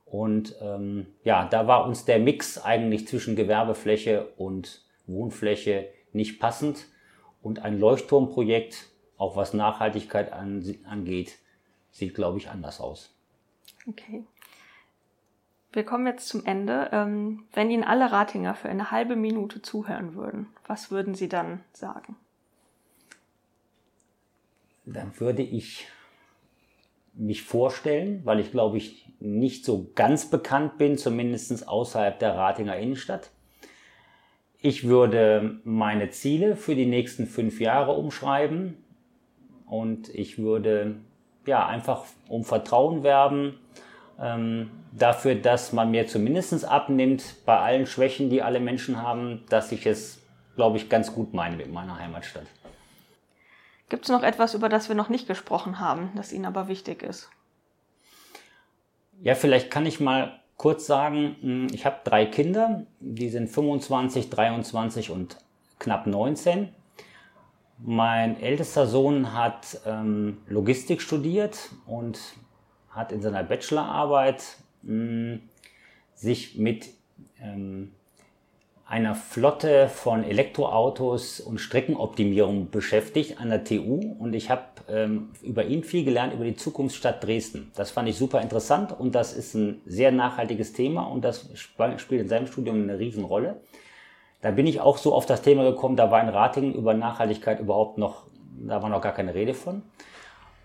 Und 0.05 0.55
ähm, 0.61 1.07
ja, 1.25 1.47
da 1.51 1.67
war 1.67 1.85
uns 1.85 2.05
der 2.05 2.19
Mix 2.19 2.57
eigentlich 2.57 3.07
zwischen 3.07 3.35
Gewerbefläche 3.35 4.27
und 4.37 4.86
Wohnfläche 5.07 5.89
nicht 6.13 6.39
passend. 6.39 6.85
Und 7.41 7.59
ein 7.59 7.79
Leuchtturmprojekt, 7.79 8.87
auch 9.17 9.35
was 9.35 9.53
Nachhaltigkeit 9.53 10.31
angeht, 10.33 11.37
sieht, 11.91 12.13
glaube 12.13 12.37
ich, 12.37 12.49
anders 12.49 12.79
aus. 12.81 13.13
Okay. 13.87 14.23
Wir 15.71 15.83
kommen 15.83 16.07
jetzt 16.07 16.27
zum 16.27 16.45
Ende. 16.45 16.89
Ähm, 16.91 17.45
wenn 17.53 17.69
Ihnen 17.69 17.83
alle 17.83 18.11
Ratinger 18.11 18.55
für 18.55 18.69
eine 18.69 18.91
halbe 18.91 19.15
Minute 19.15 19.61
zuhören 19.61 20.15
würden, 20.15 20.47
was 20.65 20.91
würden 20.91 21.13
Sie 21.13 21.29
dann 21.29 21.63
sagen? 21.73 22.15
Dann 24.85 25.19
würde 25.19 25.43
ich 25.43 25.87
mich 27.13 27.43
vorstellen, 27.43 28.21
weil 28.25 28.39
ich 28.39 28.51
glaube 28.51 28.77
ich 28.77 29.11
nicht 29.19 29.65
so 29.65 29.91
ganz 29.95 30.29
bekannt 30.29 30.77
bin, 30.77 30.97
zumindest 30.97 31.67
außerhalb 31.67 32.17
der 32.19 32.35
Ratinger 32.35 32.77
Innenstadt. 32.77 33.31
Ich 34.59 34.87
würde 34.87 35.59
meine 35.63 36.09
Ziele 36.09 36.55
für 36.55 36.75
die 36.75 36.85
nächsten 36.85 37.27
fünf 37.27 37.59
Jahre 37.59 37.93
umschreiben 37.93 38.83
und 39.67 40.09
ich 40.09 40.39
würde 40.39 40.95
ja 41.45 41.65
einfach 41.65 42.05
um 42.27 42.43
Vertrauen 42.43 43.03
werben, 43.03 43.59
ähm, 44.19 44.71
dafür, 44.91 45.35
dass 45.35 45.73
man 45.73 45.91
mir 45.91 46.07
zumindest 46.07 46.65
abnimmt, 46.65 47.35
bei 47.45 47.57
allen 47.57 47.85
Schwächen, 47.85 48.29
die 48.29 48.41
alle 48.41 48.59
Menschen 48.59 49.01
haben, 49.01 49.43
dass 49.49 49.71
ich 49.71 49.85
es, 49.85 50.21
glaube 50.55 50.77
ich, 50.77 50.89
ganz 50.89 51.13
gut 51.13 51.33
meine 51.33 51.55
mit 51.55 51.71
meiner 51.71 51.99
Heimatstadt. 51.99 52.47
Gibt 53.89 54.05
es 54.05 54.09
noch 54.09 54.23
etwas, 54.23 54.53
über 54.53 54.69
das 54.69 54.89
wir 54.89 54.95
noch 54.95 55.09
nicht 55.09 55.27
gesprochen 55.27 55.79
haben, 55.79 56.11
das 56.15 56.33
Ihnen 56.33 56.45
aber 56.45 56.67
wichtig 56.67 57.03
ist? 57.03 57.29
Ja, 59.21 59.35
vielleicht 59.35 59.71
kann 59.71 59.85
ich 59.85 59.99
mal 59.99 60.39
kurz 60.57 60.87
sagen, 60.87 61.35
hm, 61.41 61.67
ich 61.71 61.85
habe 61.85 61.97
drei 62.03 62.25
Kinder, 62.25 62.85
die 62.99 63.29
sind 63.29 63.47
25, 63.49 64.29
23 64.29 65.11
und 65.11 65.37
knapp 65.79 66.07
19. 66.07 66.69
Mein 67.79 68.41
ältester 68.41 68.87
Sohn 68.87 69.33
hat 69.33 69.79
ähm, 69.85 70.39
Logistik 70.47 71.01
studiert 71.01 71.69
und 71.85 72.19
hat 72.89 73.11
in 73.11 73.21
seiner 73.21 73.43
Bachelorarbeit 73.43 74.43
mh, 74.81 74.91
hm, 74.91 75.41
sich 76.15 76.57
mit 76.57 76.89
ähm, 77.39 77.91
einer 78.89 79.15
Flotte 79.15 79.89
von 79.89 80.23
Elektroautos 80.23 81.41
und 81.41 81.59
Streckenoptimierung 81.59 82.69
beschäftigt 82.69 83.39
an 83.39 83.49
der 83.49 83.65
TU 83.65 84.15
und 84.17 84.33
ich 84.33 84.49
habe 84.49 84.63
ähm, 84.87 85.29
über 85.41 85.65
ihn 85.65 85.83
viel 85.83 86.05
gelernt 86.05 86.33
über 86.33 86.45
die 86.45 86.55
Zukunftsstadt 86.55 87.21
Dresden. 87.21 87.71
Das 87.75 87.91
fand 87.91 88.07
ich 88.07 88.17
super 88.17 88.41
interessant 88.41 88.97
und 88.97 89.13
das 89.13 89.33
ist 89.33 89.55
ein 89.55 89.81
sehr 89.85 90.11
nachhaltiges 90.11 90.71
Thema 90.71 91.03
und 91.03 91.25
das 91.25 91.49
spielt 91.53 92.21
in 92.21 92.29
seinem 92.29 92.47
Studium 92.47 92.83
eine 92.83 92.97
Riesenrolle. 92.97 93.57
Da 94.41 94.51
bin 94.51 94.65
ich 94.65 94.79
auch 94.79 94.97
so 94.97 95.13
auf 95.13 95.25
das 95.25 95.41
Thema 95.41 95.63
gekommen, 95.63 95.97
da 95.97 96.09
war 96.09 96.21
in 96.21 96.29
Ratingen 96.29 96.73
über 96.73 96.93
Nachhaltigkeit 96.93 97.59
überhaupt 97.59 97.97
noch, 97.97 98.23
da 98.57 98.81
war 98.81 98.89
noch 98.89 99.01
gar 99.01 99.13
keine 99.13 99.35
Rede 99.35 99.53
von. 99.53 99.81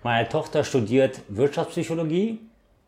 Meine 0.05 0.29
Tochter 0.29 0.63
studiert 0.63 1.23
Wirtschaftspsychologie 1.29 2.39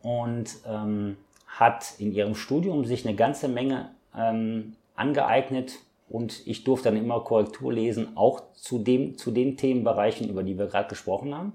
und 0.01 0.49
ähm, 0.65 1.17
hat 1.47 1.95
in 1.97 2.13
ihrem 2.13 2.35
Studium 2.35 2.85
sich 2.85 3.05
eine 3.05 3.15
ganze 3.15 3.49
Menge 3.49 3.89
ähm, 4.17 4.75
angeeignet 4.95 5.79
und 6.07 6.45
ich 6.45 6.63
durfte 6.63 6.89
dann 6.89 6.97
immer 6.97 7.21
Korrektur 7.21 7.73
lesen, 7.73 8.15
auch 8.15 8.53
zu, 8.53 8.79
dem, 8.79 9.17
zu 9.17 9.31
den 9.31 9.57
Themenbereichen, 9.57 10.29
über 10.29 10.43
die 10.43 10.57
wir 10.57 10.67
gerade 10.67 10.89
gesprochen 10.89 11.35
haben. 11.35 11.53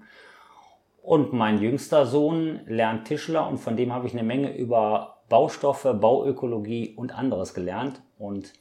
Und 1.03 1.33
mein 1.33 1.61
jüngster 1.61 2.05
Sohn 2.05 2.61
lernt 2.67 3.07
Tischler 3.07 3.49
und 3.49 3.59
von 3.59 3.77
dem 3.77 3.93
habe 3.93 4.07
ich 4.07 4.13
eine 4.13 4.23
Menge 4.23 4.55
über 4.55 5.19
Baustoffe, 5.29 5.89
Bauökologie 6.01 6.95
und 6.97 7.17
anderes 7.17 7.55
gelernt. 7.55 8.03
Und 8.19 8.53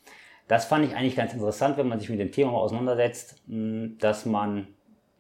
das 0.48 0.66
fand 0.66 0.86
ich 0.86 0.96
eigentlich 0.96 1.16
ganz 1.16 1.34
interessant, 1.34 1.78
wenn 1.78 1.88
man 1.88 2.00
sich 2.00 2.10
mit 2.10 2.20
dem 2.20 2.32
Thema 2.32 2.54
auseinandersetzt, 2.54 3.42
dass 3.48 4.26
man 4.26 4.68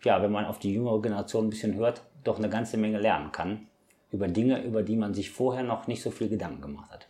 ja, 0.03 0.21
wenn 0.21 0.31
man 0.31 0.45
auf 0.45 0.59
die 0.59 0.73
jüngere 0.73 1.01
Generation 1.01 1.47
ein 1.47 1.49
bisschen 1.49 1.75
hört, 1.75 2.03
doch 2.23 2.37
eine 2.37 2.49
ganze 2.49 2.77
Menge 2.77 2.99
lernen 2.99 3.31
kann 3.31 3.67
über 4.11 4.27
Dinge, 4.27 4.63
über 4.63 4.81
die 4.81 4.95
man 4.95 5.13
sich 5.13 5.29
vorher 5.29 5.63
noch 5.63 5.87
nicht 5.87 6.01
so 6.01 6.11
viel 6.11 6.29
Gedanken 6.29 6.61
gemacht 6.61 6.91
hat. 6.91 7.07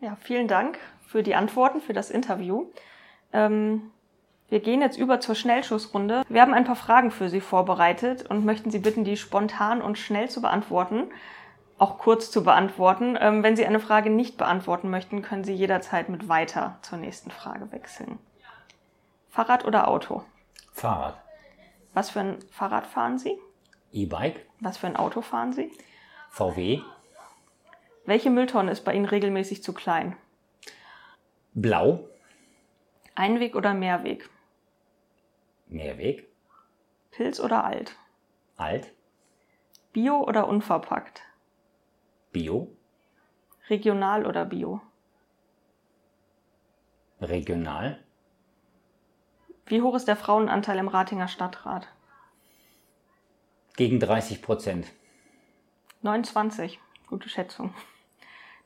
Ja, 0.00 0.16
vielen 0.16 0.48
Dank 0.48 0.78
für 1.06 1.22
die 1.22 1.34
Antworten, 1.34 1.80
für 1.80 1.92
das 1.92 2.10
Interview. 2.10 2.66
Ähm, 3.32 3.90
wir 4.48 4.60
gehen 4.60 4.80
jetzt 4.80 4.98
über 4.98 5.18
zur 5.20 5.34
Schnellschussrunde. 5.34 6.22
Wir 6.28 6.40
haben 6.40 6.54
ein 6.54 6.64
paar 6.64 6.76
Fragen 6.76 7.10
für 7.10 7.28
Sie 7.28 7.40
vorbereitet 7.40 8.28
und 8.28 8.44
möchten 8.44 8.70
Sie 8.70 8.78
bitten, 8.78 9.04
die 9.04 9.16
spontan 9.16 9.82
und 9.82 9.98
schnell 9.98 10.28
zu 10.28 10.40
beantworten, 10.40 11.04
auch 11.78 11.98
kurz 11.98 12.30
zu 12.30 12.44
beantworten. 12.44 13.18
Ähm, 13.20 13.42
wenn 13.42 13.56
Sie 13.56 13.66
eine 13.66 13.80
Frage 13.80 14.10
nicht 14.10 14.36
beantworten 14.36 14.88
möchten, 14.90 15.22
können 15.22 15.44
Sie 15.44 15.54
jederzeit 15.54 16.08
mit 16.08 16.28
weiter 16.28 16.78
zur 16.82 16.98
nächsten 16.98 17.30
Frage 17.30 17.72
wechseln. 17.72 18.18
Fahrrad 19.28 19.64
oder 19.64 19.88
Auto? 19.88 20.22
Fahrrad. 20.72 21.20
Was 21.92 22.10
für 22.10 22.20
ein 22.20 22.38
Fahrrad 22.50 22.86
fahren 22.86 23.18
Sie? 23.18 23.38
E-Bike. 23.92 24.46
Was 24.60 24.78
für 24.78 24.86
ein 24.86 24.96
Auto 24.96 25.22
fahren 25.22 25.52
Sie? 25.52 25.70
VW. 26.30 26.80
Welche 28.04 28.30
Mülltonne 28.30 28.70
ist 28.70 28.84
bei 28.84 28.94
Ihnen 28.94 29.06
regelmäßig 29.06 29.62
zu 29.62 29.72
klein? 29.72 30.16
Blau. 31.58 32.06
Einweg 33.14 33.56
oder 33.56 33.72
Mehrweg? 33.72 34.28
Mehrweg. 35.68 36.28
Pilz 37.12 37.40
oder 37.40 37.64
alt? 37.64 37.96
Alt. 38.58 38.92
Bio 39.94 40.22
oder 40.22 40.48
unverpackt? 40.48 41.22
Bio. 42.30 42.76
Regional 43.70 44.26
oder 44.26 44.44
Bio? 44.44 44.82
Regional. 47.22 48.04
Wie 49.64 49.80
hoch 49.80 49.94
ist 49.94 50.08
der 50.08 50.16
Frauenanteil 50.16 50.76
im 50.76 50.88
Ratinger 50.88 51.26
Stadtrat? 51.26 51.88
Gegen 53.76 53.98
30 53.98 54.42
Prozent. 54.42 54.92
29. 56.02 56.78
Gute 57.06 57.30
Schätzung. 57.30 57.72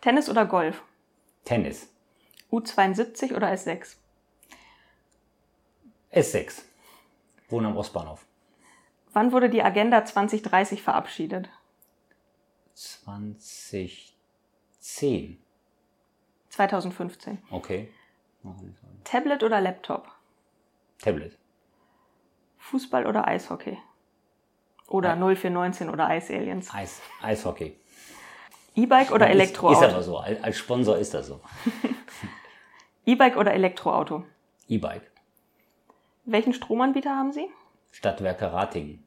Tennis 0.00 0.28
oder 0.28 0.44
Golf? 0.44 0.82
Tennis. 1.44 1.94
U72 2.50 3.34
oder 3.34 3.48
S6? 3.52 3.96
S6. 6.12 6.62
Wohnen 7.48 7.66
am 7.66 7.76
Ostbahnhof. 7.76 8.24
Wann 9.12 9.32
wurde 9.32 9.50
die 9.50 9.62
Agenda 9.62 10.04
2030 10.04 10.82
verabschiedet? 10.82 11.48
2010. 12.74 15.38
2015. 16.48 17.38
Okay. 17.50 17.88
Tablet 19.04 19.42
oder 19.42 19.60
Laptop? 19.60 20.08
Tablet. 20.98 21.36
Fußball 22.58 23.06
oder 23.06 23.26
Eishockey? 23.28 23.78
Oder 24.88 25.10
Ja. 25.10 25.16
0419 25.16 25.90
oder 25.90 26.14
Ice 26.16 26.32
Aliens? 26.34 26.72
Eis, 26.74 27.00
Eishockey. 27.22 27.76
E-Bike 28.74 29.10
oder 29.12 29.26
Ist- 29.28 29.34
Elektroauto? 29.34 29.80
Ist 29.84 29.90
aber 29.92 30.02
so. 30.02 30.18
Als 30.18 30.56
Sponsor 30.58 30.96
ist 30.98 31.14
das 31.14 31.26
so. 31.26 31.40
E-Bike 33.06 33.36
oder 33.36 33.54
Elektroauto? 33.54 34.24
E-Bike. 34.68 35.10
Welchen 36.24 36.52
Stromanbieter 36.52 37.16
haben 37.16 37.32
Sie? 37.32 37.48
Stadtwerke 37.90 38.52
Ratingen. 38.52 39.02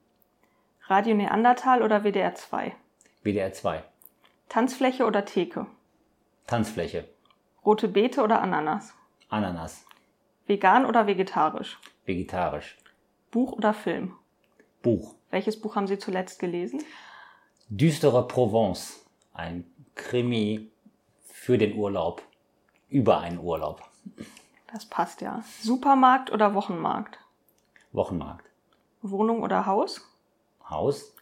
Radio 0.88 1.16
Neandertal 1.16 1.82
oder 1.82 2.04
WDR 2.04 2.36
2? 2.36 2.76
WDR 3.24 3.54
2. 3.54 3.84
Tanzfläche 4.50 5.06
oder 5.06 5.26
Theke? 5.26 5.68
Tanzfläche. 6.48 7.08
Rote 7.66 7.88
Beete 7.88 8.24
oder 8.24 8.42
Ananas? 8.42 8.94
Ananas. 9.30 9.86
Vegan 10.48 10.86
oder 10.86 11.08
vegetarisch? 11.08 11.80
Vegetarisch. 12.06 12.78
Buch 13.32 13.54
oder 13.54 13.74
Film? 13.74 14.16
Buch. 14.82 15.16
Welches 15.30 15.60
Buch 15.60 15.76
haben 15.76 15.88
Sie 15.88 15.98
zuletzt 15.98 16.40
gelesen? 16.40 16.84
Düstere 17.70 18.28
Provence. 18.28 19.06
Ein 19.34 19.66
Krimi 19.96 20.70
für 21.24 21.58
den 21.58 21.76
Urlaub. 21.76 22.22
Über 22.94 23.22
einen 23.22 23.40
Urlaub. 23.40 23.82
Das 24.72 24.86
passt 24.86 25.22
ja. 25.22 25.44
Supermarkt 25.62 26.32
oder 26.32 26.54
Wochenmarkt? 26.54 27.18
Wochenmarkt. 27.92 28.46
Wohnung 29.02 29.42
oder 29.42 29.66
Haus? 29.66 30.08
Haus. 30.70 31.16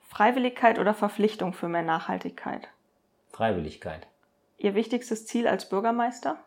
Freiwilligkeit 0.00 0.80
oder 0.80 0.94
Verpflichtung 0.94 1.52
für 1.52 1.68
mehr 1.68 1.84
Nachhaltigkeit? 1.84 2.66
Freiwilligkeit. 3.30 4.08
Ihr 4.58 4.74
wichtigstes 4.74 5.26
Ziel 5.26 5.46
als 5.46 5.68
Bürgermeister? 5.68 6.38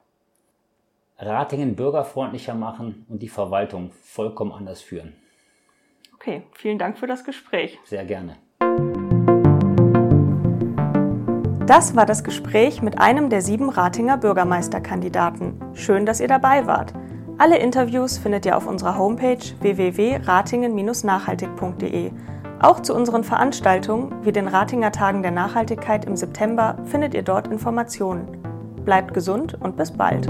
Ratingen 1.17 1.77
bürgerfreundlicher 1.77 2.53
machen 2.53 3.05
und 3.07 3.21
die 3.21 3.29
Verwaltung 3.29 3.93
vollkommen 4.03 4.51
anders 4.51 4.81
führen. 4.81 5.15
Okay, 6.15 6.43
vielen 6.51 6.79
Dank 6.79 6.97
für 6.97 7.07
das 7.07 7.23
Gespräch. 7.23 7.79
Sehr 7.85 8.03
gerne. 8.03 8.35
Das 11.69 11.95
war 11.95 12.05
das 12.08 12.23
Gespräch 12.23 12.82
mit 12.82 12.99
einem 12.99 13.29
der 13.29 13.43
sieben 13.43 13.69
Ratinger 13.69 14.17
Bürgermeisterkandidaten. 14.17 15.53
Schön, 15.75 16.08
dass 16.08 16.19
ihr 16.19 16.27
dabei 16.27 16.65
wart. 16.65 16.95
Alle 17.38 17.60
Interviews 17.60 18.17
findet 18.17 18.47
ihr 18.47 18.58
auf 18.58 18.65
unserer 18.65 18.97
Homepage 18.97 19.38
www.ratingen-nachhaltig.de. 19.60 22.12
Auch 22.60 22.79
zu 22.79 22.95
unseren 22.95 23.23
Veranstaltungen 23.23 24.15
wie 24.23 24.32
den 24.32 24.47
Ratinger 24.47 24.91
Tagen 24.91 25.21
der 25.21 25.29
Nachhaltigkeit 25.29 26.05
im 26.05 26.15
September 26.15 26.75
findet 26.86 27.13
ihr 27.13 27.21
dort 27.21 27.49
Informationen. 27.49 28.41
Bleibt 28.84 29.13
gesund 29.13 29.55
und 29.62 29.77
bis 29.77 29.91
bald. 29.91 30.27